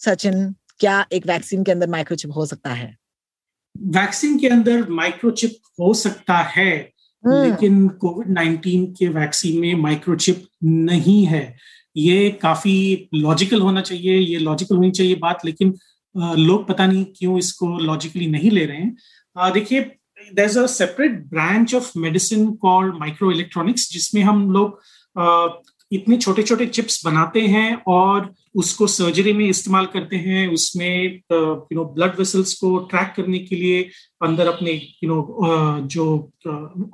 Sachin 0.00 0.54
क्या 0.80 1.04
एक 1.12 1.26
वैक्सीन 1.26 1.64
के 1.64 1.72
अंदर 1.72 1.88
माइक्रोचिप 1.90 2.36
हो 2.36 2.46
सकता 2.46 2.70
है? 2.70 2.96
वैक्सीन 3.78 4.38
के 4.38 4.48
अंदर 4.48 4.88
माइक्रोचिप 4.90 5.56
हो 5.80 5.92
सकता 5.94 6.36
है 6.36 6.92
hmm. 7.24 7.44
लेकिन 7.44 7.88
कोविड 7.88 8.38
19 8.38 8.86
के 8.98 9.08
वैक्सीन 9.08 9.60
में 9.60 9.74
माइक्रोचिप 9.74 10.46
नहीं 10.64 11.24
है 11.26 11.56
ये 11.96 12.30
काफ़ी 12.42 13.08
लॉजिकल 13.14 13.60
होना 13.60 13.80
चाहिए 13.80 14.18
ये 14.18 14.38
लॉजिकल 14.38 14.76
होनी 14.76 14.90
चाहिए 14.90 15.14
बात 15.14 15.44
लेकिन 15.44 15.74
लोग 16.16 16.68
पता 16.68 16.86
नहीं 16.86 17.04
क्यों 17.16 17.38
इसको 17.38 17.78
लॉजिकली 17.78 18.26
नहीं 18.26 18.50
ले 18.50 18.64
रहे 18.66 18.78
हैं 18.78 19.52
देखिए 19.52 19.80
there 20.34 20.58
a 20.58 20.66
separate 20.66 21.24
branch 21.26 21.74
of 21.74 21.92
medicine 21.98 22.50
called 22.52 22.94
micro 22.94 23.32
electronics 23.32 23.90
जिसमें 23.92 24.22
हम 24.22 24.50
लोग 24.52 24.80
इतने 25.92 26.16
छोटे 26.18 26.42
छोटे 26.42 26.66
चिप्स 26.68 27.04
बनाते 27.04 27.40
हैं 27.48 27.74
और 27.88 28.32
उसको 28.56 28.86
सर्जरी 28.86 29.32
में 29.32 29.44
इस्तेमाल 29.46 29.86
करते 29.86 30.16
हैं, 30.16 30.46
उसमें 30.48 31.04
यू 31.32 31.74
नो 31.74 31.84
ब्लड 31.94 32.18
वेसल्स 32.18 32.54
को 32.54 32.76
ट्रैक 32.90 33.12
करने 33.16 33.38
के 33.38 33.56
लिए, 33.56 33.82
अंदर 34.22 34.48
अपने 34.48 34.72
यू 35.04 35.08
नो 35.10 35.78
जो 35.86 36.06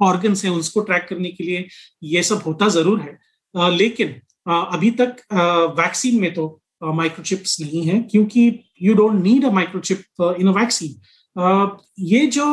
ऑर्गन्स 0.03 0.45
हैं, 0.45 0.53
उसको 0.53 0.81
ट्रैक 0.83 1.07
करने 1.09 1.31
के 1.31 1.45
लिए 1.45 1.67
ये 2.05 2.23
सब 2.23 2.43
होता 2.47 2.69
ज़रूर 2.69 3.01
है। 3.01 3.19
लेकिन 3.77 4.15
अभी 4.47 4.91
तक 5.01 5.17
वैक्सीन 5.79 6.21
में 6.21 6.33
तो 6.35 6.47
माइक्रोचिप्स 6.85 7.61
नहीं 7.61 7.83
है 7.85 7.99
क्योंकि 8.03 8.49
you 8.83 8.95
don't 8.95 9.23
need 9.23 9.45
a 9.45 9.51
microchip 9.53 10.35
in 10.41 10.49
a 10.49 10.53
vaccine 10.53 10.95
ये 12.01 12.27
जो 12.29 12.45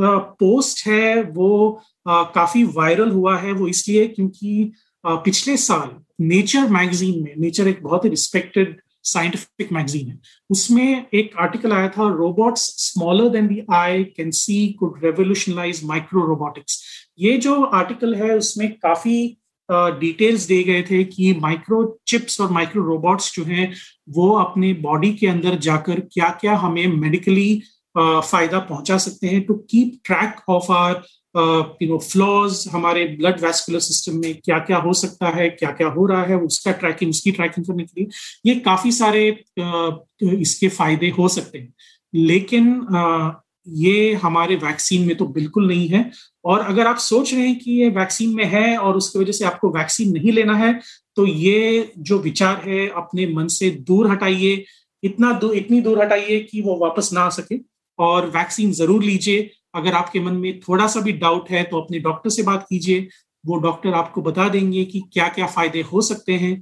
पोस्ट 0.00 0.86
है 0.86 1.22
वो 1.22 1.80
काफ़ी 2.08 2.64
वायरल 2.76 3.10
हुआ 3.10 3.36
है, 3.38 3.52
वो 3.52 3.66
इसलिए 3.68 4.06
क्योंकि 4.08 4.72
पिछले 5.04 5.56
साल 5.56 5.90
नेचर 6.26 6.68
मैगजीन 6.70 7.22
में 7.24 7.34
नेचर 7.38 7.68
एक 7.68 7.82
बहुत 7.82 8.04
ही 8.04 8.10
रिस्पेक्टेड 8.10 8.80
साइंटिफिक 9.04 9.72
मैगजीन 9.72 10.08
है, 10.08 10.18
उसमें 10.50 11.06
एक 11.14 11.36
आर्टिकल 11.40 11.72
आया 11.72 11.88
था 11.88 12.08
robots 12.14 12.62
smaller 12.78 13.28
than 13.28 13.46
the 13.48 13.62
eye 13.72 14.02
can 14.16 14.30
see 14.30 14.66
could 14.80 15.04
revolutionise 15.04 15.82
micro 15.84 16.26
robotics 16.26 16.82
ये 17.18 17.36
जो 17.38 17.62
आर्टिकल 17.64 18.14
है, 18.14 18.36
उसमें 18.36 18.72
काफ़ी 18.72 19.36
डिटेल्स 19.68 20.46
दिए 20.46 20.62
गए 20.64 20.82
थे 20.82 21.02
कि 21.04 21.32
माइक्रो 21.40 21.82
चिप्स 22.08 22.40
और 22.40 22.50
माइक्रो 22.52 22.82
रोबोट्स 22.84 23.34
जो 23.34 23.44
हैं, 23.44 23.72
वो 24.08 24.30
अपने 24.36 24.72
बॉडी 24.82 25.12
के 25.14 25.26
अंदर 25.26 25.58
जाकर 25.58 26.00
क्या 26.12 26.28
क्या 26.40 26.56
हमें 26.56 26.86
मेडिकली 26.96 27.62
फ़ायदा 27.96 28.58
पहुँचा 28.58 28.96
सकते 28.98 29.26
हैं 29.26 29.42
to 29.46 29.54
keep 29.70 30.00
track 30.04 30.40
of 30.48 30.70
our 30.72 31.02
you 31.36 31.88
know 31.88 31.98
flows 31.98 32.64
हमारे 32.72 33.04
ब्लड 33.04 33.40
वैस्कुलर 33.40 33.78
सिस्टम 33.78 34.16
में 34.16 34.34
क्या 34.34 34.58
क्या 34.58 34.78
हो 34.78 34.92
सकता 34.92 35.28
है 35.28 35.48
क्या 35.50 35.70
क्या 35.70 35.88
हो 35.88 36.06
रहा 36.06 36.22
है 36.22 36.36
उसका 36.36 36.72
ट्रैकिंग 36.72 37.10
उसकी 37.10 37.30
ट्रैकिंग 37.30 37.66
करने 37.66 37.84
के 37.84 38.00
लिए 38.00 38.08
ये 38.46 38.60
काफ़ी 38.60 38.92
सारे 38.92 39.44
uh, 39.60 39.98
इसके 40.22 40.68
फ़ायदे 40.68 41.08
हो 41.08 41.28
सकते 41.28 41.58
हैं। 41.58 41.74
लेकिन 42.14 42.86
uh, 42.96 43.30
ये 43.68 44.14
हमारे 44.14 44.56
वैक्सीन 44.56 45.06
में 45.06 45.16
तो 45.16 45.26
बिल्कुल 45.26 45.66
नहीं 45.68 45.88
है 45.88 46.10
और 46.44 46.60
अगर 46.60 46.86
आप 46.86 46.96
सोच 46.96 47.34
रहे 47.34 47.46
हैं 47.46 47.58
कि 47.58 47.72
ये 47.72 47.88
वैक्सीन 47.88 48.34
में 48.34 48.44
है 48.44 48.76
और 48.78 48.96
उसकी 48.96 49.18
वजह 49.18 49.32
से 49.32 49.44
आपको 49.44 49.70
वैक्सीन 49.70 50.12
नहीं 50.12 50.32
लेना 50.32 50.56
है 50.56 50.80
तो 51.16 51.26
ये 51.26 51.92
जो 51.98 52.18
विचार 52.18 52.62
है 52.66 52.88
अपने 52.88 53.26
मन 53.26 53.46
से 53.46 53.70
दूर 53.70 54.10
हटाइए 54.10 54.64
इतना 55.04 55.32
दूर 55.32 55.54
इतनी 55.54 55.80
दूर 55.80 56.02
हटाइए 56.02 56.38
कि 56.40 56.60
वो 56.60 56.76
वापस 56.76 57.10
ना 57.12 57.20
आ 57.20 57.28
सके 57.28 57.56
और 57.98 58.26
वैक्सीन 58.26 58.72
ज़रूर 58.72 59.02
लीजिए। 59.04 59.50
अगर 59.74 59.94
आपके 59.94 60.20
मन 60.20 60.34
में 60.36 60.60
थोड़ा 60.60 60.86
सा 60.88 61.00
भी 61.00 61.12
डाउट 61.18 61.50
है 61.50 61.62
तो 61.64 61.80
अपने 61.80 61.98
डॉक्टर 62.00 62.30
से 62.30 62.42
बात 62.42 62.66
कीजिए। 62.70 63.08
वो 63.44 63.56
डॉक्टर 63.60 63.94
आपको 63.94 64.22
बता 64.22 64.48
देंगे 64.48 64.84
कि 64.84 65.02
क्या 65.12 65.28
क्या 65.30 65.46
फ़ायदे 65.48 65.80
हो 65.82 66.00
सकते 66.02 66.32
हैं 66.34 66.54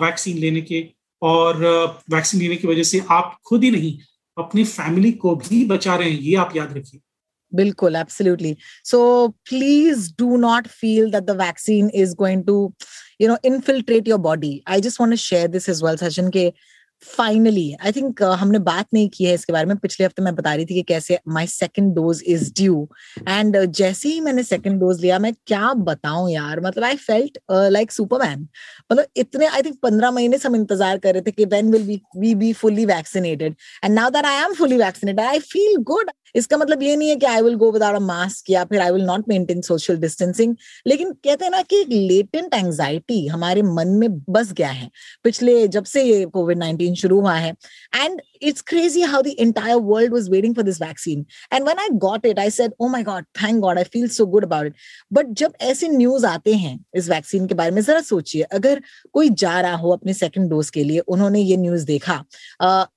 वैक्सीन 0.00 0.38
लेने 0.38 0.60
के। 0.62 0.84
और 1.22 1.64
वैक्सीन 2.10 2.40
लेने 2.40 2.56
की 2.56 2.68
वजह 2.68 2.82
से 2.84 3.02
आप 3.10 3.36
खुद 3.46 3.64
ही 3.64 3.70
नहीं, 3.70 3.98
अपनी 4.36 4.64
फैमिली 4.66 5.12
को 5.14 5.34
भी 5.36 5.64
बचा 5.66 5.94
रहे 5.96 6.10
हैं, 6.10 6.18
ये 6.20 6.34
आप 6.36 6.56
याद 6.56 6.76
रखिए। 6.76 7.00
बिल्कुल 7.52 7.96
absolutely 7.96 8.56
so 8.84 9.28
please 9.48 10.10
do 10.18 10.36
not 10.36 10.66
feel 10.68 11.10
that 11.10 11.24
the 11.24 11.36
vaccine 11.38 11.90
is 11.94 12.14
going 12.16 12.44
to 12.44 12.56
you 13.20 13.28
know 13.28 13.36
infiltrate 13.44 14.08
your 14.08 14.18
body 14.20 14.60
I 14.68 14.80
just 14.80 15.00
want 15.00 15.12
to 15.12 15.16
share 15.18 15.48
this 15.48 15.68
as 15.68 15.82
well 15.84 15.96
Sachin 15.98 16.30
के 16.30 16.52
फाइनली 17.02 17.72
आई 17.84 17.92
थिंक 17.92 18.22
हमने 18.40 18.58
बात 18.60 18.86
नहीं 18.94 19.08
की 19.14 19.24
है 19.24 19.34
इसके 19.34 19.52
बारे 19.52 19.66
में। 19.66 19.76
पिछले 19.78 20.06
हफ़्ते 20.06 20.22
मैं 20.22 20.34
बता 20.34 20.54
रही 20.54 20.64
थी 20.66 20.74
कि 20.74 20.82
कैसे 20.88 21.18
my 21.28 21.46
second 21.46 21.94
dose 21.94 22.22
is 22.26 22.52
due 22.56 22.88
and 23.28 23.56
जैसे 23.66 24.08
ही 24.08 24.20
मैंने 24.20 24.42
सेकेंड 24.42 24.80
डोज 24.80 25.00
लिया, 25.00 25.18
मैं 25.18 25.32
क्या 25.46 25.72
बताऊँ 25.74 26.30
यार? 26.30 26.60
मतलब 26.60 26.84
आई 26.84 26.96
फेल्ट 26.96 27.38
लाइक 27.50 27.92
सुपरमैन 27.92 28.46
मतलब 28.92 29.04
इतने 29.16 29.46
आई 29.46 29.62
थिंक 29.62 29.78
पंद्रह 29.82 30.10
महीने 30.10 30.38
से 30.38 30.48
हम 30.48 30.56
इंतज़ार 30.56 30.98
कर 30.98 31.12
रहे 31.14 31.22
थे 31.22 31.30
कि 31.30 31.44
when 31.46 31.70
will 31.72 32.00
we 32.16 32.34
be 32.34 32.52
fully 32.54 32.86
vaccinated 32.86 33.54
and 33.84 33.94
now 33.94 34.10
that 34.10 34.24
I 34.26 34.44
am 34.44 34.54
fully 34.54 34.76
vaccinated 34.78 35.24
I 35.26 35.38
feel 35.40 35.76
good 35.82 36.10
इसका 36.36 36.56
मतलब 36.56 36.82
ये 36.82 36.96
नहीं 36.96 37.08
है 37.08 37.16
कि 37.16 37.26
I 37.26 37.42
will 37.42 37.54
go 37.54 37.70
without 37.72 37.96
a 37.96 37.98
mask 37.98 38.50
या 38.50 38.64
फिर 38.64 38.80
I 38.80 38.90
will 38.90 39.04
not 39.04 39.28
maintain 39.28 39.60
social 39.60 39.96
distancing 39.96 40.54
लेकिन 40.86 41.12
कहते 41.12 41.44
हैं 41.44 41.50
ना 41.52 41.62
कि 41.62 41.80
एक 41.80 41.88
लेटेंट 41.88 42.54
एंग्जाइटी 42.54 43.26
हमारे 43.26 43.62
मन 43.62 43.88
में 43.88 44.08
बस 44.30 44.52
गया 44.52 44.68
है। 44.68 44.90
पिछले 45.24 45.66
जब 45.68 45.84
से 45.84 46.02
ये 46.02 46.24
कोविड 46.26 46.58
नाइन्टीन 46.58 46.94
शुरू 46.94 47.20
हुआ 47.20 47.34
है 47.34 47.54
and 47.96 48.20
it's 48.40 48.62
crazy 48.62 49.02
how 49.02 49.22
the 49.22 49.34
entire 49.40 49.78
world 49.78 50.10
was 50.10 50.30
waiting 50.30 50.54
for 50.54 50.62
this 50.62 50.78
vaccine. 50.78 51.26
And 51.50 51.64
when 51.64 51.78
i 51.78 51.88
got 52.06 52.24
it, 52.24 52.38
i 52.38 52.48
said 52.48 52.72
oh 52.80 52.88
my 52.88 53.02
god, 53.02 53.24
thank 53.34 53.62
god, 53.62 53.78
i 53.78 53.84
feel 53.84 54.08
so 54.08 54.26
good 54.26 54.44
about 54.44 54.66
it. 54.66 54.74
But 55.10 55.32
जब 55.42 55.54
ऐसे 55.62 55.88
news 55.88 56.26
आते 56.26 56.54
हैं 56.54 56.78
इस 56.96 57.08
vaccine 57.10 57.46
के 57.46 57.54
बारे 57.54 57.70
में, 57.70 57.80
जरा 57.82 58.00
सोचिए, 58.00 58.42
अगर 58.42 58.80
कोई 59.12 59.28
जा 59.42 59.60
रहा 59.60 59.76
हो 59.76 59.90
अपने 59.92 60.14
सेकंड 60.14 60.50
डोज 60.50 60.70
के 60.70 60.84
लिए, 60.84 60.98
उन्होंने 60.98 61.40
ये 61.40 61.56
न्यूज़ 61.56 61.86
देखा 61.86 62.14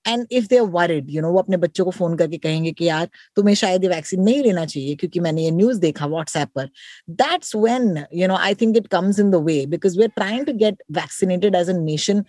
and 0.07 0.25
if 0.31 0.47
they 0.49 0.59
worried 0.75 1.09
you 1.09 1.21
know 1.21 1.31
वो 1.31 1.39
अपने 1.39 1.57
बच्चों 1.57 1.85
को 1.85 1.91
फ़ोन 1.91 2.15
करके 2.17 2.37
कहेंगे 2.37 2.71
कि 2.71 2.85
यार, 2.87 3.07
तुम्हें 3.35 3.55
शायद 3.55 3.83
ये 3.83 3.89
वैक्सीन 3.89 4.21
नहीं 4.23 4.43
लेना 4.43 4.65
चाहिए, 4.65 4.95
क्योंकि 4.95 5.19
मैंने 5.19 5.43
ये 5.43 5.51
न्यूज़ 5.51 5.79
देखा 5.79 6.05
व्हाट्सएप 6.05 6.49
पर. 6.55 6.69
That's 7.09 7.55
when 7.55 8.03
you 8.13 8.27
know 8.27 8.35
I 8.35 8.55
think 8.61 8.77
it 8.77 8.87
comes 8.91 9.19
in 9.19 9.31
the 9.31 9.35
way 9.45 9.65
because 9.75 9.97
we 9.97 10.03
are 10.03 10.09
trying 10.15 10.45
to 10.45 10.53
get 10.57 10.83
vaccinated 10.99 11.55
as 11.55 11.69
a 11.69 11.73
nation 11.73 12.23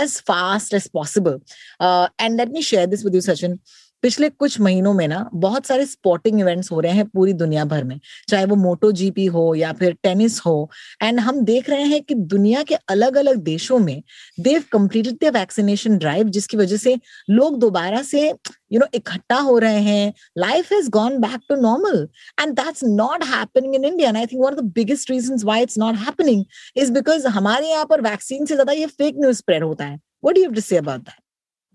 as 0.00 0.16
fast 0.28 0.74
as 0.74 0.88
possible 0.94 1.40
and 1.82 2.40
let 2.40 2.48
me 2.56 2.62
share 2.64 2.86
this 2.86 3.04
with 3.04 3.14
you 3.14 3.20
Sachin 3.22 3.58
पिछले 4.02 4.28
कुछ 4.30 4.58
महीनों 4.60 4.92
में 4.94 5.06
ना 5.08 5.18
बहुत 5.34 5.66
सारे 5.66 5.84
sporting 5.86 6.40
events 6.40 6.70
हो 6.72 6.80
रहे 6.80 6.92
हैं 6.92 7.04
पूरी 7.08 7.32
दुनिया 7.32 7.64
भर 7.64 7.84
में। 7.84 7.98
चाहे 8.28 8.44
वो 8.46 8.56
मोटो 8.56 8.90
जीपी 8.92 9.24
हो 9.26 9.44
या 9.54 9.72
फिर 9.72 9.92
टेनिस 10.02 10.38
हो। 10.40 10.70
एंड 11.02 11.20
हम 11.20 11.40
देख 11.44 11.70
रहे 11.70 11.84
हैं 11.84 12.02
कि 12.02 12.14
दुनिया 12.34 12.62
के 12.62 12.74
अलग 12.90 13.16
अलग 13.16 13.36
देशों 13.44 13.78
में 13.78 14.02
they've 14.40 14.64
completed 14.72 15.16
the 15.24 15.32
vaccination 15.36 15.98
drive 15.98 16.28
जिसकी 16.28 16.56
वजह 16.56 16.76
से 16.76 16.96
लोग 17.30 17.58
दोबारा 17.60 18.02
से 18.02 18.28
यू 18.28 18.80
नो 18.80 18.86
इकट्ठा 18.94 19.38
हो 19.40 19.58
रहे 19.58 19.80
हैं। 19.80 20.12
Life 20.38 20.72
has 20.72 20.90
gone 20.90 21.18
back 21.20 21.40
to 21.48 21.60
normal 21.62 22.08
and 22.40 22.54
that's 22.54 22.84
not 22.84 23.24
happening 23.34 23.74
in 23.74 23.84
India 23.84 24.12
I 24.12 24.26
think 24.26 24.42
one 24.42 24.52
of 24.52 24.60
the 24.60 24.72
biggest 24.74 25.10
reason 25.10 25.44
why 25.44 25.62
it's 25.62 25.78
not 25.78 25.96
happening 26.06 26.44
is 26.76 26.92
because 26.92 27.26
हमारे 27.38 27.70
यहाँ 27.70 27.86
पर 27.90 28.00
वैक्सीन 28.10 28.46
से 28.46 28.54
ज़्यादा 28.54 28.72
ये 28.72 28.86
फेक 28.88 29.14
न्यूज़ 29.18 29.36
स्प्रेड 29.36 29.64
होता 29.64 29.84
है। 29.84 30.00
What 30.24 30.38
you 30.38 30.50
to 30.50 30.60
say 30.60 30.76
about 30.76 31.00
that 31.00 31.25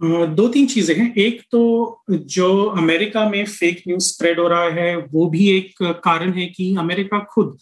दो 0.01 0.47
तीन 0.47 0.67
चीज़ें 0.67 0.95
हैं। 0.95 1.13
एक 1.15 1.41
तो 1.51 2.03
जो 2.09 2.63
अमेरिका 2.67 3.27
में 3.29 3.45
फेक 3.45 3.81
न्यूज़ 3.87 4.03
स्प्रेड 4.05 4.39
हो 4.39 4.47
रहा 4.47 4.69
है, 4.71 4.95
वो 4.97 5.25
भी 5.29 5.49
एक 5.49 5.83
कारण 6.03 6.33
है 6.33 6.45
कि 6.47 6.75
अमेरिका 6.79 7.19
खुद 7.31 7.57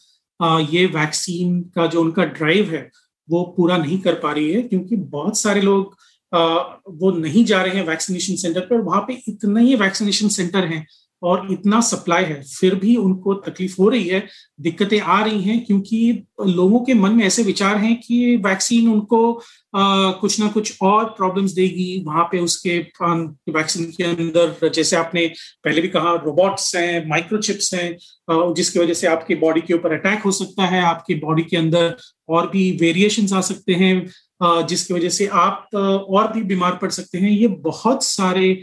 ये 0.69 0.86
वैक्सीन 0.88 1.62
का 1.75 1.86
जो 1.88 2.01
उनका 2.01 2.24
ड्राइव 2.25 2.69
है, 2.72 2.89
वो 3.29 3.43
पूरा 3.58 3.77
नहीं 3.77 4.00
कर 4.01 4.13
पा 4.19 4.31
रही 4.31 4.51
है 4.51 4.62
क्योंकि 4.62 4.96
बहुत 4.96 5.38
सारे 5.38 5.62
लोग 5.62 5.96
वो 6.31 7.12
नहीं 7.12 7.43
जा 7.46 7.62
रहे 7.62 7.75
हैं 7.75 7.86
वैक्सीनेशन 7.88 8.36
सेंटर 8.36 8.62
पर। 8.62 8.81
वहाँ 8.81 9.01
पे 9.01 9.22
इतने 9.27 9.63
ही 9.63 9.75
वैक्सीनेशन 9.75 10.27
सेंटर 10.29 10.65
हैं 10.65 10.86
और 11.23 11.47
इतना 11.51 11.79
सप्लाई 11.81 12.23
है 12.23 12.41
फिर 12.43 12.75
भी 12.75 12.95
उनको 12.95 13.33
तकलीफ़ 13.33 13.75
हो 13.79 13.89
रही 13.89 14.07
है 14.07 14.27
दिक्कतें 14.61 14.99
आ 14.99 15.23
रही 15.25 15.41
हैं 15.41 15.65
क्योंकि 15.65 16.23
लोगों 16.45 16.79
के 16.79 16.93
मन 16.93 17.11
में 17.11 17.25
ऐसे 17.25 17.43
विचार 17.43 17.77
हैं 17.77 17.99
कि 18.01 18.35
वैक्सीन 18.38 18.89
उनको 18.89 19.41
आ, 19.75 20.11
कुछ 20.11 20.39
ना 20.39 20.47
कुछ 20.47 20.77
और 20.81 21.05
प्रॉब्लम्स 21.05 21.51
देगी। 21.51 22.03
वहाँ 22.05 22.23
पे 22.23 22.39
उसके 22.39 22.77
वैक्सीन 23.51 23.85
के 23.85 24.03
अंदर 24.03 24.69
जैसे 24.69 24.95
आपने 24.95 25.27
पहले 25.63 25.81
भी 25.81 25.88
कहा 25.88 26.13
रोबोट्स 26.15 26.75
हैं 26.75 27.09
माइक्रोचिप्स 27.09 27.73
हैं 27.73 28.53
जिसकी 28.53 28.79
वजह 28.79 28.93
से 28.93 29.07
आपकी 29.07 29.35
बॉडी 29.35 29.61
के 29.61 29.73
ऊपर 29.73 29.93
अटैक 29.93 30.23
हो 30.23 30.31
सकता 30.31 30.65
है 30.65 30.81
आपकी 30.81 31.15
बॉडी 31.15 31.43
के 31.43 31.57
अंदर 31.57 31.95
और 32.29 32.49
भी 32.49 32.71
वेरिएशन 32.81 33.35
आ 33.35 33.41
सकते 33.41 33.73
हैं 33.73 34.65
जिसकी 34.67 34.93
वजह 34.93 35.09
से 35.09 35.27
आप 35.27 35.67
और 36.09 36.31
भी 36.33 36.41
बीमार 36.43 36.79
पड़ 36.81 36.89
सकते 36.89 37.17
हैं। 37.17 37.29
ये 37.31 37.47
बहुत 37.47 38.03
सारे 38.03 38.53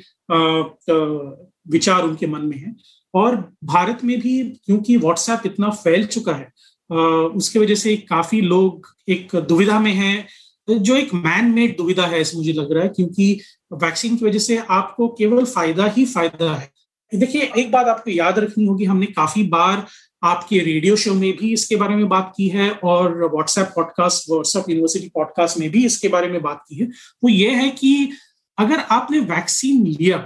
विचार 1.66 2.02
उनके 2.02 2.26
मन 2.26 2.40
में 2.40 2.56
है। 2.58 2.75
और 3.14 3.37
भारत 3.64 4.04
में 4.04 4.18
भी 4.20 4.42
क्योंकि 4.56 4.96
व्हाट्सएप 4.96 5.42
इतना 5.46 5.70
फैल 5.73 6.06
चुका 6.06 6.32
है 6.32 6.52
उसके 6.90 7.58
वजह 7.58 7.75
से 7.75 7.96
काफ़ी 8.08 8.40
लोग 8.40 8.87
एक 9.08 9.35
दुविधा 9.38 9.78
में 9.80 9.92
हैं। 9.92 10.26
जो 10.68 10.96
एक 10.96 11.12
मैन 11.14 11.50
मेड 11.50 11.76
दुविधा 11.76 12.06
है, 12.06 12.20
ऐसे 12.20 12.37
मुझे 12.37 12.52
लग 12.52 12.73
रहा 12.73 12.82
है, 12.82 12.88
क्योंकि 12.88 13.40
वैक्सीन 13.73 14.16
की 14.16 14.25
वजह 14.25 14.38
से 14.38 14.56
आपको 14.58 15.08
केवल 15.08 15.44
फ़ायदा 15.44 15.87
ही 15.87 16.04
फ़ायदा 16.04 16.54
है। 16.54 16.70
देखिए, 17.12 17.50
एक 17.58 17.70
बात 17.73 17.87
आपको 17.87 18.11
याद 18.11 18.38
रखनी 18.38 18.66
होगी, 18.66 18.85
हमने 18.85 19.06
काफ़ी 19.06 19.42
बार 19.42 19.87
आपके 20.25 20.58
रेडियो 20.58 20.96
शो 20.96 21.14
में 21.14 21.32
भी 21.37 21.52
इसके 21.52 21.76
बारे 21.76 21.96
में 21.96 22.08
बात 22.08 22.32
की 22.37 22.49
है, 22.49 22.70
और 22.70 23.30
WhatsApp 23.32 23.73
podcast 23.76 24.30
WhatsApp 24.30 24.70
university 24.70 25.08
podcast 25.08 25.58
में 25.58 25.70
भी 25.70 25.85
इसके 25.87 26.08
बारे 26.08 26.28
में 26.28 26.40
बात 26.42 26.64
की 26.68 26.76
है। 26.76 26.87
वो 27.25 27.28
ये 27.28 27.50
है 27.50 27.68
कि 27.70 28.11
अगर 28.58 28.78
आपने 28.90 29.20
वैक्सीन 29.20 29.87
लिया 29.87 30.18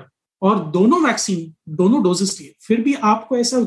और 0.43 0.59
दोनों 0.71 1.03
वैक्सीन 1.03 1.53
दोनों 1.77 2.03
डोजेस 2.03 2.37
लिए 2.41 2.55
फिर 2.63 2.81
भी 2.81 2.95
आपको 2.95 3.37
ऐसा 3.37 3.59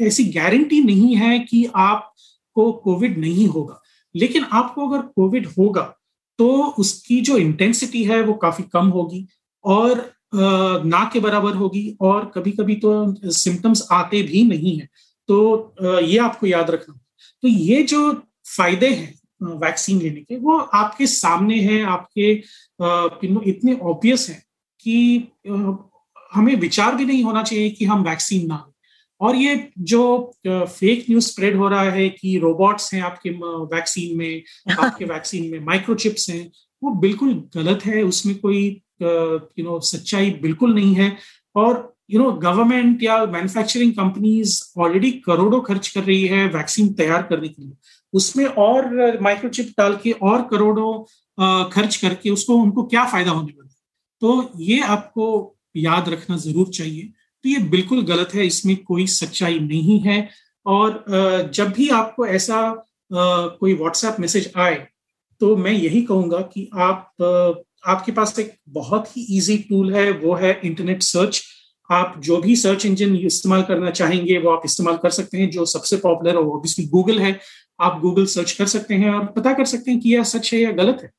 ऐसी 0.00 0.24
गारंटी 0.32 0.82
नहीं 0.84 1.14
है 1.16 1.38
कि 1.40 1.64
आपको 1.76 2.70
कोविड 2.74 3.18
नहीं 3.18 3.46
होगा। 3.48 3.80
लेकिन 4.14 4.44
आपको 4.44 4.88
अगर 4.88 5.02
कोविड 5.06 5.46
होगा 5.48 5.82
तो 6.38 6.48
उसकी 6.78 7.20
जो 7.20 7.36
इंटेंसिटी 7.38 8.04
है 8.04 8.20
वो 8.22 8.34
काफ़ी 8.36 8.64
कम 8.72 8.88
होगी 8.88 9.26
और 9.64 10.10
ना 10.34 11.04
के 11.12 11.20
बराबर 11.20 11.54
होगी 11.54 11.96
और 12.00 12.30
कभी 12.34 12.50
कभी 12.52 12.74
तो 12.76 13.30
सिम्टम्स 13.32 13.86
आते 13.92 14.22
भी 14.22 14.42
नहीं 14.44 14.78
है। 14.78 14.88
तो 15.28 15.74
ये 16.00 16.18
आपको 16.18 16.46
याद 16.46 16.70
रखना 16.70 16.98
तो 17.42 17.48
ये 17.48 17.82
जो 17.82 18.12
फ़ायदे 18.56 18.88
हैं 18.88 19.58
वैक्सीन 19.58 19.98
लेने 19.98 20.20
के, 20.20 20.36
वो 20.36 20.56
आपके 20.58 21.06
सामने 21.06 21.60
हैं, 21.60 21.82
आपके 21.84 22.30
इतने 23.50 23.74
ऑब्वियस 23.74 24.28
हैं 24.30 24.42
कि 24.80 25.18
हमें 26.34 26.56
विचार 26.56 26.94
भी 26.94 27.04
नहीं 27.04 27.22
होना 27.24 27.42
चाहिए 27.42 27.70
कि 27.70 27.84
हम 27.84 28.02
वैक्सीन 28.02 28.46
ना 28.46 28.72
और 29.20 29.36
ये 29.36 29.70
जो 29.78 30.32
फेक 30.46 31.04
न्यूज़ 31.10 31.26
स्प्रेड 31.26 31.56
हो 31.56 31.68
रहा 31.68 31.82
है 31.82 32.08
कि 32.08 32.38
रोबोट्स 32.38 32.94
हैं 32.94 33.02
आपके 33.02 33.30
वैक्सीन 33.74 34.18
में 34.18 34.42
आपके 34.80 35.04
वैक्सीन 35.04 35.50
में 35.50 35.64
माइक्रोचिप्स 35.64 36.30
हैं 36.30 36.50
वो 36.82 36.90
बिल्कुल 36.90 37.44
गलत 37.56 37.84
है 37.86 38.02
उसमें 38.02 38.38
कोई 38.38 38.82
यू 39.02 39.64
नो 39.64 39.80
सच्चाई 39.80 40.30
बिल्कुल 40.30 40.74
नहीं 40.74 40.94
है। 40.94 41.16
और 41.56 41.96
यू 42.10 42.20
नो 42.20 42.32
गवर्नमेंट 42.32 43.02
या 43.02 43.26
मैन्युफैक्चरिंग 43.26 43.92
कंपनीज़ 43.92 44.62
ऑलरेडी 44.78 45.10
करोड़ों 45.12 45.60
खर्च 45.60 45.88
कर 45.88 46.04
रही 46.04 46.26
है 46.26 46.46
वैक्सीन 46.48 46.92
तैयार 46.92 47.22
करने 47.22 47.48
के 47.48 47.62
लिए। 47.62 47.72
उसमें 48.12 48.44
और 48.46 49.20
माइक्रोचिप 49.22 49.68
डाल 49.78 49.96
के 49.96 50.10
और 50.10 50.42
करोड़ों 50.42 50.92
खर्च 51.70 51.96
करके 51.96 52.30
उसको 52.30 52.54
उनको 52.54 52.82
क्या 52.82 53.04
फ़ायदा 53.04 53.30
होने 53.30 53.52
वाला 53.52 53.74
तो 54.20 54.50
ये 54.60 54.80
आपको 54.80 55.56
याद 55.74 56.08
रखना 56.08 56.36
ज़रूर 56.38 56.68
चाहिए। 56.70 57.02
तो 57.44 57.48
ये 57.48 57.58
बिल्कुल 57.70 58.02
गलत 58.04 58.34
है, 58.34 58.46
इसमें 58.46 58.76
कोई 58.78 59.06
सच्चाई 59.08 59.58
नहीं 59.60 59.98
है। 60.00 60.28
और 60.66 61.04
जब 61.54 61.72
भी 61.72 61.88
आपको 61.90 62.26
ऐसा 62.28 62.62
कोई 63.10 63.74
व्हाट्सएप 63.74 64.16
मैसेज 64.20 64.50
आए 64.58 64.86
तो 65.40 65.54
मैं 65.56 65.72
यही 65.72 66.02
कहूँगा 66.02 66.40
कि 66.44 66.68
आप 66.76 67.62
आपके 67.86 68.12
पास 68.12 68.38
एक 68.38 68.52
बहुत 68.70 69.16
ही 69.16 69.22
इजी 69.36 69.56
टूल 69.68 69.94
है, 69.94 70.10
वो 70.12 70.34
है 70.34 70.60
इंटरनेट 70.64 71.02
सर्च 71.02 71.42
आप 71.90 72.20
जो 72.24 72.36
भी 72.38 72.56
सर्च 72.56 72.84
इंजन 72.86 73.14
इस्तेमाल 73.16 73.62
करना 73.62 73.90
चाहेंगे, 73.90 74.36
वो 74.38 74.50
आप 74.50 74.62
इस्तेमाल 74.64 74.96
कर 74.96 75.10
सकते 75.10 75.38
हैं, 75.38 75.50
जो 75.50 75.64
सबसे 75.66 75.96
पॉपुलर 75.98 76.36
है 76.36 76.42
वो 76.42 76.54
ऑब्वियसली 76.56 76.84
गूगल 76.88 77.18
है। 77.20 77.38
आप 77.80 77.98
गूगल 78.00 78.26
सर्च 78.26 78.52
कर 78.52 78.66
सकते 78.68 78.94
हैं 78.94 79.10
और 79.10 79.24
पता 79.36 79.52
कर 79.52 79.64
सकते 79.66 79.90
हैं 79.90 80.00
कि 80.00 80.14
यह 80.14 80.22
सच 80.24 80.52
है 80.54 80.60
या 80.60 80.70
गलत 80.72 80.98
है, 81.02 81.10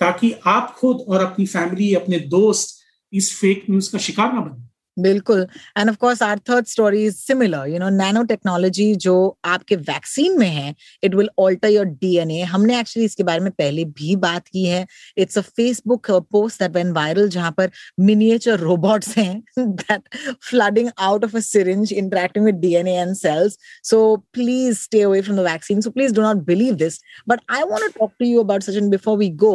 ताकि 0.00 0.32
आप 0.46 0.74
खुद 0.78 1.04
और 1.08 1.20
अपनी 1.22 1.46
फैमिली 1.46 1.92
अपने 1.94 2.18
दोस्त 2.28 2.76
इस 3.12 3.34
फेक 3.40 3.64
न्यूज़ 3.70 3.92
का 3.92 3.98
शिकार 3.98 4.32
ना 4.32 4.40
बने। 4.40 4.66
बिल्कुल। 4.96 5.40
And 5.78 5.90
of 5.90 5.96
course 5.96 6.22
our 6.22 6.38
third 6.48 6.66
story 6.66 7.04
is 7.06 7.16
similar 7.16 7.68
you 7.68 7.78
know 7.78 7.88
nano 7.88 8.22
technology 8.30 8.94
जो 8.94 9.12
आपके 9.44 9.76
वैक्सीन 9.76 10.38
में 10.38 10.48
है 10.48 10.74
it 11.04 11.14
will 11.14 11.28
alter 11.38 11.68
your 11.68 11.84
DNA 12.00 12.40
हमने 12.52 12.78
एक्चुअली 12.80 13.04
इसके 13.06 13.22
बारे 13.22 13.40
में 13.40 13.50
पहले 13.52 13.84
भी 13.84 14.16
बात 14.16 14.48
की 14.48 14.64
है। 14.64 14.86
It's 15.18 15.38
a 15.38 15.40
Facebook 15.40 16.10
post 16.32 16.62
that 16.62 16.74
went 16.76 16.90
viral 16.92 17.28
जहाँ 17.28 17.50
पर 17.58 17.70
मिनिएचर 18.00 18.58
रोबोट्स 18.60 19.16
हैं 19.18 19.42
that 19.58 20.08
flooding 20.48 20.88
out 20.98 21.24
of 21.24 21.36
a 21.36 21.40
syringe 21.40 21.92
interacting 21.92 22.44
with 22.44 22.54
DNA 22.56 22.96
and 22.96 23.14
cells 23.16 23.58
so 23.84 24.00
please 24.32 24.78
stay 24.78 25.02
away 25.02 25.20
from 25.20 25.38
the 25.38 25.44
vaccine 25.44 25.80
so 25.80 25.90
please 25.90 26.14
do 26.14 26.22
not 26.22 26.44
believe 26.46 26.74
this 26.76 27.00
but 27.28 27.40
I 27.50 27.62
want 27.62 27.82
to 27.82 27.98
talk 27.98 28.12
to 28.18 28.26
you 28.26 28.42
about 28.42 28.62
Sachin 28.62 28.90
before 28.90 29.18
we 29.18 29.30
go 29.38 29.54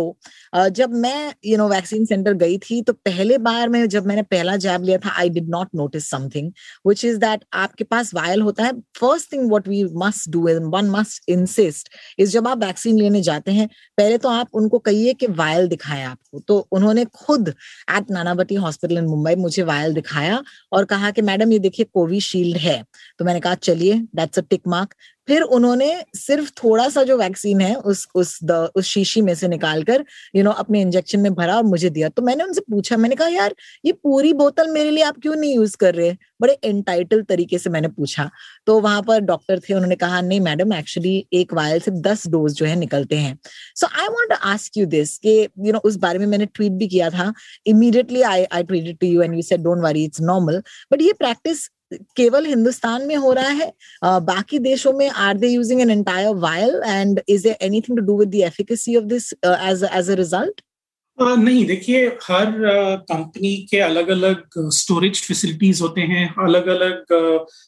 जब 0.54 0.94
मैं 0.94 1.34
you 1.46 1.58
know 1.58 1.68
vaccine 1.70 2.06
centre 2.06 2.34
गई 2.34 2.58
थी 2.58 2.82
तो 2.82 2.94
पहले 2.94 3.38
बार 3.38 3.70
में 3.70 3.88
जब 3.90 4.06
मैंने 4.08 4.22
पहला 4.24 4.56
जैब 4.58 4.84
लिया 4.84 4.98
था 4.98 5.10
I 5.20 5.30
did 5.30 5.50
not 5.50 5.70
notice 5.76 6.10
something 6.10 6.52
which 6.88 7.04
is 7.06 7.18
that 7.20 7.44
आपके 7.54 7.84
पास 7.84 8.14
वायल 8.14 8.42
होता 8.42 8.64
है। 8.64 8.72
First 9.00 9.32
thing 9.34 9.48
what 9.50 9.68
we 9.68 9.84
must 9.96 10.30
do 10.30 10.42
one 10.70 10.90
must 10.90 11.30
insist 11.30 11.90
is 12.20 12.32
जब 12.32 12.48
आप 12.48 12.64
वैक्सीन 12.64 13.00
लेने 13.00 13.22
जाते 13.22 13.52
हैं, 13.52 13.68
पहले 13.98 14.18
तो 14.18 14.30
आप 14.30 14.50
उनको 14.54 14.80
कहिए 14.80 15.14
कि 15.14 15.28
वायल 15.30 15.68
दिखाए 15.68 16.04
आपको। 16.04 16.40
तो 16.40 16.58
उन्होंने 16.72 17.06
खुद 17.16 17.50
at 17.98 18.12
Nanavati 18.12 18.56
hospital 18.56 18.98
in 18.98 19.06
Mumbai 19.06 19.36
मुझे 19.36 19.64
वायल 19.64 19.94
दिखाया 19.94 20.42
और 20.72 20.86
कहा 20.86 21.12
कि, 21.12 21.22
मैडम, 21.22 21.52
ये 21.52 21.60
देखिए 21.60 21.86
कोविशील्ड 21.94 22.58
है। 22.58 22.84
तो 23.20 23.26
मैंने 23.26 23.40
कहा, 23.40 23.56
चलिए 23.56 23.94
दैट्स 24.16 24.40
अ 24.40 24.42
टिक 24.50 24.62
मार्क 24.68 24.96
फिर 25.28 25.42
उन्होंने 25.42 25.94
सिर्फ़ 26.16 26.50
थोड़ा 26.64 26.88
सा 26.90 27.04
जो 27.04 27.18
वैक्सीन 27.18 27.62
है 27.62 27.76
उस 27.76 28.08
उस 28.16 28.38
द 28.44 28.52
उस 28.76 28.86
शीशी 28.86 29.22
में 29.22 29.34
से 29.36 29.48
निकालकर 29.48 29.94
यू 29.94 30.36
you 30.36 30.44
नो 30.44 30.50
know, 30.50 30.60
अपने 30.60 30.82
इंजेक्शन 30.82 31.20
में 31.20 31.34
भरा 31.34 31.56
और 31.58 31.64
मुझे 31.64 31.90
दिया। 31.90 32.10
तो 32.10 32.22
मैंने 32.22 32.44
उनसे 32.44 32.62
पूछा 32.72 32.98
मैंने 32.98 33.16
कहा 33.16 33.28
यार 33.28 33.56
ये 33.86 33.92
पूरी 33.94 34.34
बोतल 34.34 34.72
मेरे 34.72 34.90
लिए 34.92 35.04
आप 35.04 35.18
क्यों 35.22 35.36
नहीं 35.36 35.56
यूज़ 35.56 35.76
कर 35.78 35.96
रहे 35.96 36.16
बड़े 36.42 36.58
एंटाइटल 36.64 37.22
तरीके 37.24 37.58
से 37.58 37.70
मैंने 37.70 37.88
पूछा। 37.88 38.30
तो 38.68 38.80
वहाँ 38.80 39.02
पर 39.02 39.20
डॉक्टर 39.22 39.60
थे 39.60 39.74
उन्होंने 39.74 39.96
कहा 39.96 40.22
नहीं 40.22 40.40
मैडम 40.42 40.74
एक्चुअली 40.74 41.16
एक 41.34 41.54
वायल 41.54 41.80
से 41.80 41.92
दस 42.02 42.28
डोज 42.28 42.54
जो 42.54 42.66
है 42.66 42.76
निकलते 42.76 43.16
हैं। 43.18 43.38
So 43.76 43.88
I 44.02 44.08
want 44.08 44.34
ask 44.34 44.78
you 44.78 44.86
this 44.88 45.18
के 45.18 45.42
यू 45.42 45.74
नो 45.74 45.80
उस 45.86 45.96
बारे 45.98 46.20
में 46.20 46.26
मैंने 46.28 46.46
ट्वीट 46.46 46.72
भी 46.72 46.88
किया 46.88 47.10
था। 47.10 47.34
Immediately 47.68 48.22
I 48.22 48.44
I 48.44 48.64
tweeted 48.64 48.98
to 48.98 49.08
you 49.08 49.22
and 49.22 49.36
you 49.36 49.42
said 49.42 49.64
don't 49.64 49.84
worry 49.84 50.04
it's 50.06 50.22
normal 50.22 50.62
but 50.92 51.02
ये 51.02 51.14
प्रैक्टिस 51.20 51.70
केवल 52.16 52.46
हिंदुस्तान 52.46 53.08
में 53.08 53.16
हो 53.16 53.34
रहा 53.34 53.50
है 53.50 53.72
uh, 54.06 54.20
बाकी 54.22 54.60
देशों 54.60 54.94
में 54.94 55.10
are 55.10 55.38
they 55.38 55.48
using 55.48 55.82
an 55.82 55.90
entire 55.92 56.36
vial 56.36 56.82
and 56.86 57.22
is 57.30 57.44
there 57.44 57.66
anything 57.66 57.98
to 57.98 58.06
do 58.06 58.20
with 58.20 58.30
the 58.30 58.44
efficacy 58.48 58.96
of 58.96 59.06
this 59.06 59.34
as 59.46 59.84
as 59.94 60.10
a 60.10 60.16
result 60.16 60.62
नहीं 61.18 61.66
देखिए 61.66 62.06
हर 62.24 62.52
कंपनी 63.10 63.56
के 63.72 63.80
अलग 63.80 64.08
अलग 64.10 64.44
स्टोरेज 64.74 65.22
फैसिलिटीज़ 65.22 65.82
होते 65.84 66.02
हैं 66.02 66.28
अलग 66.46 66.68
अलग 66.68 67.06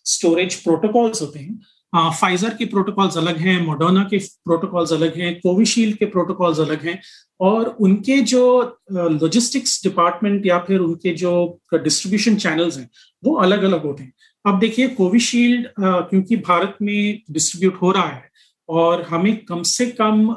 स्टोरेज 0.06 0.56
प्रोटोकॉल्स 0.64 1.22
होते 1.22 1.40
हैं। 1.40 2.10
फाइजर 2.12 2.54
के 2.54 2.66
प्रोटोकॉल्स 2.66 3.18
अलग 3.18 3.38
हैं 3.38 3.60
मोडोना 3.66 4.04
के 4.12 4.18
प्रोटोकॉल्स 4.18 4.94
अलग 4.94 5.18
हैं 5.18 5.34
कोविशील्ड 5.42 5.98
के 5.98 6.06
प्रोटोकॉल्स 6.06 6.60
अलग 6.60 6.86
हैं 6.86 7.00
और 7.40 7.68
उनके 7.88 8.20
जो 8.32 8.42
लॉजिस्टिक्स 8.92 9.80
डिपार्टमेंट 9.84 10.46
या 10.46 10.60
फिर 10.68 10.80
उनके 10.80 11.14
जो 11.14 11.32
डिस्ट्रीब्यूशन 11.74 12.36
चैनल्स 12.38 12.78
हैं 12.78 12.90
वो 13.24 13.36
अलग 13.44 13.64
अलग 13.64 13.86
होते 13.86 14.04
हैं। 14.04 14.14
अब 14.46 14.60
देखिए 14.60 14.88
कोविशील्ड 14.88 15.68
क्योंकि 15.80 16.36
भारत 16.36 16.78
में 16.82 17.22
डिस्ट्रीब्यूट 17.32 17.82
हो 17.82 17.92
रहा 17.92 18.10
है 18.10 18.30
और 18.70 19.02
हमें 19.02 19.46
कम 19.46 19.64
से 19.64 19.86
कम 20.02 20.34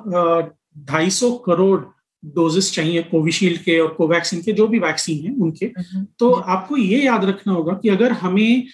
ढाई 0.78 1.10
सौ 1.10 1.32
करोड़ 1.32 1.80
डोजेस 2.24 2.72
चाहिए 2.72 3.02
कोविशील्ड 3.02 3.60
के 3.60 3.78
और 3.80 3.88
कोवैक्सीन 3.88 4.42
के 4.42 4.52
जो 4.52 4.68
भी 4.68 4.78
वैक्सीन 4.78 5.26
है 5.26 5.34
उनके। 5.34 5.66
तो। 6.18 6.32
आपको 6.32 6.76
ये 6.76 7.04
याद 7.04 7.24
रखना 7.24 7.52
होगा 7.52 7.72
कि 7.72 7.88
अगर 7.88 8.12
हमें 8.12 8.64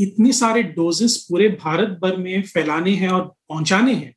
इतने 0.00 0.32
सारे 0.32 0.62
डोजेस 0.62 1.26
पूरे 1.30 1.48
भारत 1.48 1.88
भर 2.02 2.16
में 2.16 2.42
फैलाने 2.42 2.90
हैं 2.90 3.08
और 3.08 3.20
पहुँचाने 3.48 3.94
हैं 3.94 4.14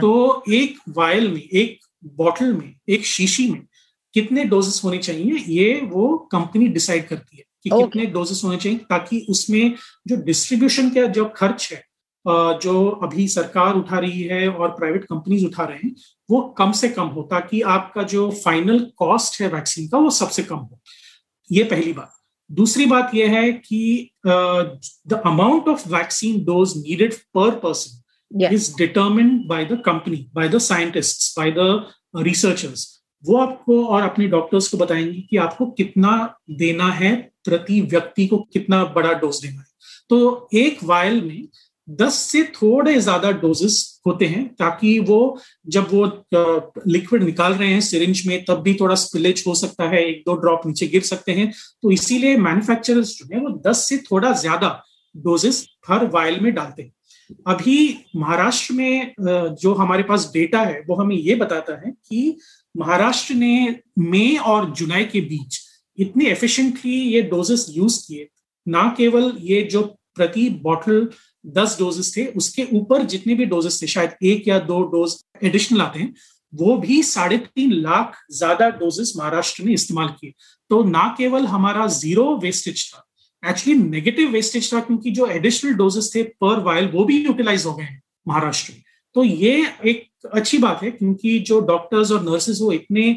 तो 0.00 0.42
एक 0.52 0.78
वायल 0.88 1.28
में 1.28 1.42
एक 1.42 1.78
बॉटल 2.04 2.52
में 2.52 2.74
एक 2.88 3.06
शीशी 3.06 3.50
में 3.50 3.62
कितने 4.14 4.44
डोजेस 4.44 4.80
होने 4.84 4.98
चाहिए 4.98 5.44
ये 5.48 5.80
वो 5.84 6.28
कंपनी 6.32 6.68
डिसाइड 6.68 7.08
करती 7.08 7.36
है। 7.36 7.44
कि 7.64 7.70
okay. 7.70 7.84
कितने 7.84 8.06
डोजेस 8.06 8.40
होने 8.44 8.56
चाहिए 8.56 8.78
ताकि 8.78 9.26
उसमें 9.30 9.74
जो 10.08 10.16
डिस्ट्रीब्यूशन 10.16 10.90
का 10.90 11.06
जो 11.06 11.24
खर्च 11.24 11.68
है 11.72 11.88
जो 12.62 12.88
अभी 12.88 13.28
सरकार 13.28 13.74
उठा 13.74 13.98
रही 13.98 14.22
है 14.22 14.48
और 14.48 14.68
प्राइवेट 14.68 15.04
कंपनीज़ 15.04 15.46
उठा 15.46 15.64
रहे 15.64 15.78
हैं 15.78 15.94
वो 16.30 16.42
कम 16.42 16.72
से 16.72 16.88
कम 16.88 17.06
हो 17.06 17.22
ताकि 17.22 17.60
आपका 17.60 18.02
जो 18.02 18.30
फाइनल 18.30 18.90
कॉस्ट 18.96 19.40
है 19.40 19.48
वैक्सीन 19.48 19.88
का 19.88 19.98
वो 19.98 20.10
सबसे 20.10 20.42
कम 20.42 20.56
हो। 20.56 20.80
ये 21.52 21.64
पहली 21.64 21.92
बात। 21.92 22.12
दूसरी 22.52 22.86
बात 22.86 23.10
यह 23.14 23.30
है 23.30 23.52
कि 23.52 24.10
the 24.26 25.22
amount 25.26 25.68
of 25.68 25.88
vaccine 25.88 26.44
dose 26.44 26.74
needed 26.76 27.14
per 27.14 27.50
person 27.50 28.02
is 28.52 28.76
determine 28.76 29.44
by 29.46 29.64
the 29.64 29.82
company 29.86 30.30
by 30.34 30.48
the 30.48 30.58
scientist 30.58 31.38
by 31.38 31.50
the 31.50 31.86
researchers 32.16 33.02
वो 33.24 33.36
आपको 33.36 33.86
और 33.86 34.02
अपने 34.02 34.28
डॉक्टर्स 34.28 34.68
को 34.68 34.76
बताएँगे 34.76 35.20
कि 35.20 35.36
आपको 35.36 35.66
कितना 35.66 36.38
देना 36.50 36.92
है 36.92 37.30
प्रति 37.48 37.80
व्यक्ति 37.82 38.26
को 38.26 38.38
कितना 38.52 38.84
बड़ा 38.96 39.12
डोज 39.14 39.40
देना 39.42 39.60
है। 39.60 39.66
तो 40.10 40.48
एक 40.56 40.84
वायल 40.84 41.22
में 41.22 41.48
दस 41.88 42.14
से 42.22 42.42
थोड़े 42.54 43.00
ज़्यादा 43.00 43.30
डोजेस 43.32 43.76
होते 44.06 44.26
हैं 44.26 44.44
ताकि 44.54 44.98
वो 45.00 45.38
जब 45.66 45.86
वो 45.92 46.04
लिक्विड 46.86 47.22
निकाल 47.22 47.52
रहे 47.54 47.68
हैं 47.68 47.80
सिरिंज 47.80 48.22
में, 48.26 48.44
तब 48.44 48.60
भी 48.62 48.74
थोड़ा 48.74 48.94
स्पिलेज 48.94 49.44
हो 49.46 49.54
सकता 49.54 49.88
है, 49.88 50.04
एक 50.04 50.22
दो 50.26 50.34
ड्रॉप 50.36 50.66
नीचे 50.66 50.86
गिर 50.86 51.02
सकते 51.02 51.32
हैं। 51.32 51.50
तो 51.82 51.90
इसीलिए 51.90 52.36
मैन्युफैक्चरर्स 52.38 53.16
जो 53.18 53.28
है 53.32 53.40
वो 53.40 53.50
दस 53.66 53.84
से 53.88 53.96
थोड़ा 54.10 54.32
ज़्यादा 54.34 54.70
डोजेस 55.14 55.66
हर 55.88 56.06
वायल 56.08 56.40
में 56.40 56.52
डालते 56.54 56.82
हैं। 56.82 56.92
अभी 57.46 57.78
महाराष्ट्र 58.16 58.74
में 58.74 59.14
जो 59.20 59.72
हमारे 59.74 60.02
पास 60.02 60.30
डेटा 60.34 60.60
है, 60.60 60.80
वो 60.88 60.94
हमें 60.96 61.16
ये 61.16 61.34
बताता 61.36 61.80
है 61.80 61.90
कि 61.90 62.36
महाराष्ट्र 62.74 63.34
ने 63.34 63.76
मई 64.00 64.36
और 64.46 64.70
जुलाई 64.72 65.04
के 65.06 65.20
बीच 65.22 65.58
इतने 65.98 66.30
एफिशिएंटली 66.30 66.92
ये 66.92 67.22
डोजेस 67.24 67.66
यूज़ 67.70 67.98
किए, 68.06 68.28
ना 68.66 68.94
केवल 68.98 69.32
ये 69.42 69.62
जो 69.64 69.82
प्रति 70.16 70.48
बॉटल 70.62 71.08
दस 71.46 71.76
डोजेस 71.78 72.12
थे, 72.16 72.26
उसके 72.26 72.66
ऊपर 72.72 73.02
जितने 73.06 73.34
भी 73.34 73.44
डोजेस 73.46 73.82
थे, 73.82 73.86
शायद 73.86 74.14
एक 74.24 74.48
या 74.48 74.58
दो 74.60 74.82
डोज 74.92 75.14
एडिशनल 75.44 75.80
आते 75.80 75.98
हैं, 76.00 76.14
वो 76.52 76.76
भी 76.78 77.02
साढ़े 77.04 77.36
तीन 77.38 77.72
लाख 77.72 78.16
ज़्यादा 78.32 78.68
डोजेस 78.78 79.12
महाराष्ट्र 79.16 79.64
ने 79.64 79.72
इस्तेमाल 79.72 80.08
किए। 80.10 80.32
तो 80.70 80.82
ना 80.86 81.14
केवल 81.18 81.46
हमारा 81.46 81.86
ज़ीरो 81.88 82.36
वेस्टेज 82.42 82.90
था 82.92 83.04
एक्चुअली 83.42 83.78
नेगेटिव 83.80 84.30
वेस्टेज 84.30 84.72
था, 84.72 84.80
क्योंकि 84.80 85.10
जो 85.10 85.26
एडिशनल 85.28 85.72
डोजेस 85.74 86.10
थे 86.14 86.22
पर 86.40 86.62
वायल 86.62 86.88
वो 86.88 87.04
भी 87.04 87.22
यूटिलाइज 87.24 87.66
हो 87.66 87.74
गए 87.74 87.84
हैं 87.84 88.02
महाराष्ट्र 88.28 88.72
में। 88.72 88.82
तो 89.16 89.24
ये 89.24 89.66
एक 89.84 90.07
अच्छी 90.24 90.58
बात 90.58 90.82
है, 90.82 90.90
क्योंकि 90.90 91.38
जो 91.40 91.60
डॉक्टर्स 91.62 92.12
और 92.12 92.22
नर्सेज 92.22 92.60
वो 92.62 92.72
इतने 92.72 93.08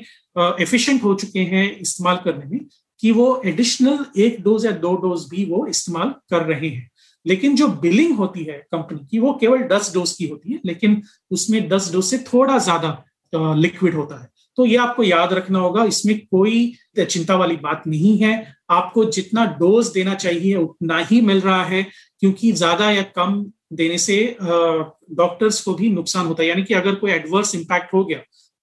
एफिशिएंट 0.62 1.04
हो 1.04 1.14
चुके 1.16 1.40
हैं 1.46 1.66
इस्तेमाल 1.78 2.18
करने 2.26 2.46
में 2.48 2.66
कि 3.04 3.12
वो 3.12 3.42
एडिशनल 3.46 4.06
एक 4.18 4.42
डोज 4.44 4.66
या 4.66 4.72
दो 4.74 4.96
डोज 4.98 5.26
भी 5.30 5.46
वो 5.46 5.66
इस्तेमाल 5.68 6.10
कर 6.30 6.44
रहे 6.46 6.68
हैं। 6.68 6.90
लेकिन 7.26 7.56
जो 7.56 7.68
बिलिंग 7.68 8.16
होती 8.18 8.44
है 8.44 8.58
कंपनी 8.72 9.00
की, 9.02 9.20
वो 9.20 9.34
केवल 9.42 9.64
दस 9.68 9.94
डोज 9.94 10.12
की 10.12 10.28
होती 10.28 10.54
है, 10.54 10.60
लेकिन 10.66 11.02
उसमें 11.32 11.68
दस 11.70 11.92
डोज 11.94 12.04
से 12.06 12.18
थोड़ा 12.28 12.58
ज़्यादा 12.60 13.54
लिक्विड 13.56 13.94
होता 13.96 14.22
है। 14.22 14.30
तो 14.58 14.66
ये 14.66 14.78
आपको 14.78 15.04
याद 15.04 15.34
रखना 15.34 15.60
होगा, 15.60 15.84
इसमें 15.86 16.18
कोई 16.22 16.74
चिंता 17.00 17.36
वाली 17.36 17.56
बात 17.58 17.84
नहीं 17.88 18.18
है। 18.18 18.34
आपको 18.70 19.06
जितना 19.08 19.46
डोज 19.60 19.88
देना 19.88 20.14
चाहिए, 20.16 20.56
उतना 20.56 20.98
ही 21.02 21.22
मिल 21.22 21.40
रहा 21.42 21.64
है, 21.64 21.86
क्योंकि 22.20 22.52
ज़्यादा 22.54 22.90
या 22.92 23.02
कम 23.16 23.44
देने 23.74 23.98
से 23.98 24.16
डॉक्टर्स 24.42 25.62
को 25.62 25.74
भी 25.74 25.90
नुकसान 25.90 26.26
होता 26.26 26.44
है। 26.44 26.50
यानी 26.50 26.64
कि 26.64 26.74
अगर 26.74 26.96
कोई 26.96 27.12
एडवर्स 27.12 27.56
इम्पैक्ट 27.56 27.94
हो 27.94 28.04
गया 28.06 28.20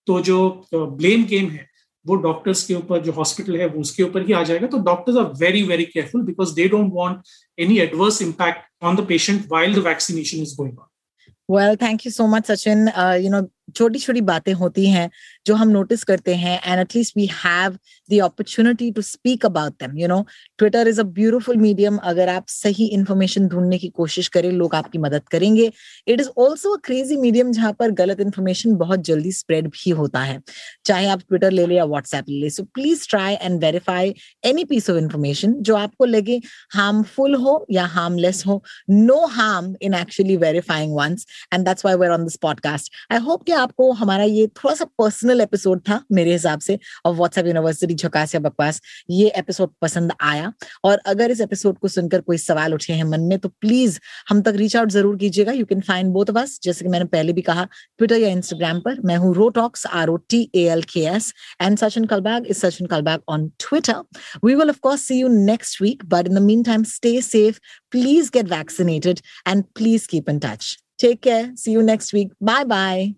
तो 0.07 0.21
जो 0.21 0.39
ब्लेम 0.73 1.25
गेम 1.27 1.49
है 1.51 1.67
वो 2.07 2.15
डॉक्टर्स 2.17 2.65
के 2.67 2.75
ऊपर 2.75 3.01
जो 3.03 3.13
हॉस्पिटल 3.13 3.57
है 3.61 3.67
वो 3.69 3.81
उसके 3.81 4.03
ऊपर 4.03 4.27
ही 4.27 4.33
आ 4.33 4.43
जाएगा। 4.43 4.67
तो 4.67 4.79
doctors 4.85 5.17
are 5.19 5.33
very 5.41 5.63
very 5.73 5.85
careful 5.85 6.23
because 6.25 6.55
they 6.55 6.69
don't 6.69 6.91
want 6.95 7.21
any 7.61 7.79
adverse 7.81 8.23
impact 8.23 8.85
on 8.85 8.97
the 8.97 9.07
patient 9.09 9.45
while 9.53 9.79
vaccination 9.87 10.43
is 10.43 10.57
going 10.57 10.79
on 10.79 11.77
thank 11.81 12.05
you 12.05 12.11
so 12.15 12.25
much, 12.31 12.47
Sachin. 12.47 12.81
Uh, 13.03 13.17
you 13.25 13.31
know, 13.31 13.49
छोटी 13.75 13.99
छोटी 13.99 14.21
बातें 14.21 14.53
होती 14.53 14.89
हैं, 14.91 15.09
जो 15.47 15.55
हम 15.55 15.69
नोटिस 15.69 16.05
करते 16.05 16.35
हैं 16.35 16.61
and 16.65 16.81
at least 16.81 17.17
we 17.17 17.27
have 17.35 17.79
the 18.11 18.21
opportunity 18.23 18.91
to 18.93 19.03
speak 19.03 19.47
about 19.47 19.73
them 19.83 19.99
you 19.99 20.09
know 20.09 20.25
Twitter 20.59 20.89
is 20.89 21.01
a 21.01 21.05
beautiful 21.19 21.57
medium 21.57 21.97
अगर 22.05 22.29
आप 22.29 22.47
सही 22.49 22.87
इंफॉर्मेशन 22.89 23.49
ढूँढने 23.49 23.79
की 23.79 23.89
कोशिश 23.89 24.29
करें, 24.29 24.51
लोग 24.53 24.75
आपकी 24.75 24.99
मदद 24.99 25.29
करेंगे. 25.31 25.71
It 26.07 26.21
is 26.21 26.29
also 26.39 26.77
a 26.77 26.81
crazy 26.85 27.17
medium 27.17 27.53
जहाँ 27.53 27.73
पर 27.73 27.91
गलत 28.01 28.21
इंफॉर्मेशन 28.21 28.75
बहुत 28.77 29.05
जल्दी 29.05 29.33
स्प्रेड 29.33 29.69
भी 29.69 29.91
होता 29.93 30.21
है. 30.21 30.41
चाहे 30.85 31.07
आप 31.09 31.21
ट्विटर 31.21 31.51
ले 31.51 31.67
लें 31.67 31.77
या 31.77 31.85
व्हाट्सएप 31.85 32.25
ले 32.29 32.41
ले 32.41 32.51
so 32.51 32.63
please 32.75 33.07
try 33.11 33.35
and 33.35 33.61
verify 33.61 34.15
any 34.45 34.65
piece 34.65 34.91
of 34.91 34.99
information 34.99 35.53
जो 35.61 35.77
आपको 35.77 36.05
लगे 36.05 36.41
हार्मफुल 36.75 37.35
हो 37.35 37.55
या 37.71 37.85
हार्मलेस 37.89 38.43
हो. 38.47 38.63
No 38.91 39.25
harm 39.29 39.75
in 39.83 39.95
actually 39.95 40.37
verifying 40.37 40.95
once 40.97 41.27
and 41.53 41.65
that's 41.65 41.85
why 41.85 41.95
we're 41.97 42.11
on 42.11 42.25
this 42.25 42.37
podcast 42.43 42.93
I 43.13 43.19
hope 43.19 43.43
कि 43.43 43.53
आपको 43.59 43.91
हमारा 43.93 44.25
ये 44.25 44.47
थोड़ा 44.57 44.75
सा 44.75 44.85
पर्सनल 44.99 45.41
एपिसोड 45.41 45.81
था 45.89 46.01
मेरे 46.13 46.33
हिसाब 46.33 46.61
से 46.61 46.79
और 47.07 47.15
व्हाट्सएप 47.15 47.47
यूनिवर्सिटी 47.47 47.95
झकास 47.95 48.35
या 48.35 48.41
बकवास 48.41 48.81
ये 49.11 49.29
एपिसोड 49.37 49.71
पसंद 49.83 50.13
आया 50.23 50.53
और 50.85 51.01
अगर 51.07 51.31
इस 51.31 51.41
एपिसोड 51.41 51.79
को 51.79 51.89
सुनकर 51.89 52.21
कोई 52.21 52.39
सवाल 52.39 52.75
उठे 52.75 52.93
हैं 52.93 53.05
मन 53.05 53.21
में 53.23 53.39
तो 53.39 53.49
प्लीज़ 53.61 53.99
हम 54.29 54.43
तक 54.43 54.55
रीच 54.57 54.77
आउट 54.77 54.91
ज़रूर 54.91 55.17
कीजिएगा 55.17 55.53
you 55.53 55.65
can 55.65 55.81
find 55.81 56.13
both 56.13 56.31
of 56.31 56.39
us 56.39 56.59
जैसे 56.63 56.85
कि 56.85 56.91
मैंने 56.91 57.05
पहले 57.09 57.33
भी 57.33 57.43
कहा 57.43 57.65
ट्विटर 57.99 58.17
या 58.17 58.29
इंस्टाग्राम 58.31 58.81
पर 58.81 59.01
मैं 59.05 59.17
हूँ 59.17 59.35
rotalks 59.35 59.87
R 59.93 60.09
O 60.09 60.17
T 60.29 60.43
A 60.55 60.65
L 60.69 60.83
K 60.93 61.05
S 61.09 61.33
and 61.63 61.79
Sachin 61.79 62.05
Kalbag 62.07 62.47
is 62.47 62.59
Sachin 62.59 62.87
Kalbag 62.87 63.23
on 63.29 63.49
Twitter 63.61 64.03
we 64.45 64.55
will 64.55 64.71
of 64.71 64.81
course 64.81 65.07
see 65.09 65.21
you 65.21 65.29
next 65.37 65.81
week 65.83 66.05
but 66.09 66.29
in 66.29 66.35
the 66.35 66.43
meantime 66.65 66.85
stay 66.89 67.21
safe 67.23 67.61
please 67.93 68.31
get 68.35 68.51
vaccinated 68.51 69.21
and 69.49 69.65
please 69.75 70.07
keep 70.09 70.31
in 70.31 70.39
touch 70.41 70.77
Take 70.99 71.23
care. 71.23 71.53
See 71.55 71.71
you 71.71 71.83
next 71.83 72.13
week. 72.13 72.33
Bye 72.41 72.65
bye. 72.65 73.15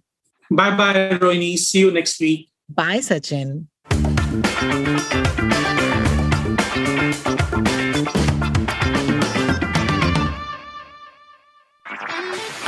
Bye 0.50 0.76
bye, 0.76 1.18
Roini. 1.18 1.56
See 1.56 1.80
you 1.80 1.90
next 1.90 2.20
week. 2.20 2.48
Bye, 2.68 3.00
Sachin. 3.00 3.68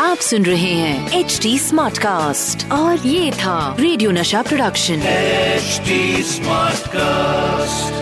आप 0.01 0.19
सुन 0.21 0.45
रहे 0.45 0.71
हैं 0.75 1.19
H 1.21 1.39
D 1.43 1.59
smart 1.59 1.99
cast 1.99 2.65
और 2.73 3.07
ये 3.07 3.31
था 3.43 3.57
radio 3.81 4.11
नशा 4.11 4.43
production 4.49 5.03
HD 5.09 6.23
smart 6.33 6.87
cast 6.97 8.01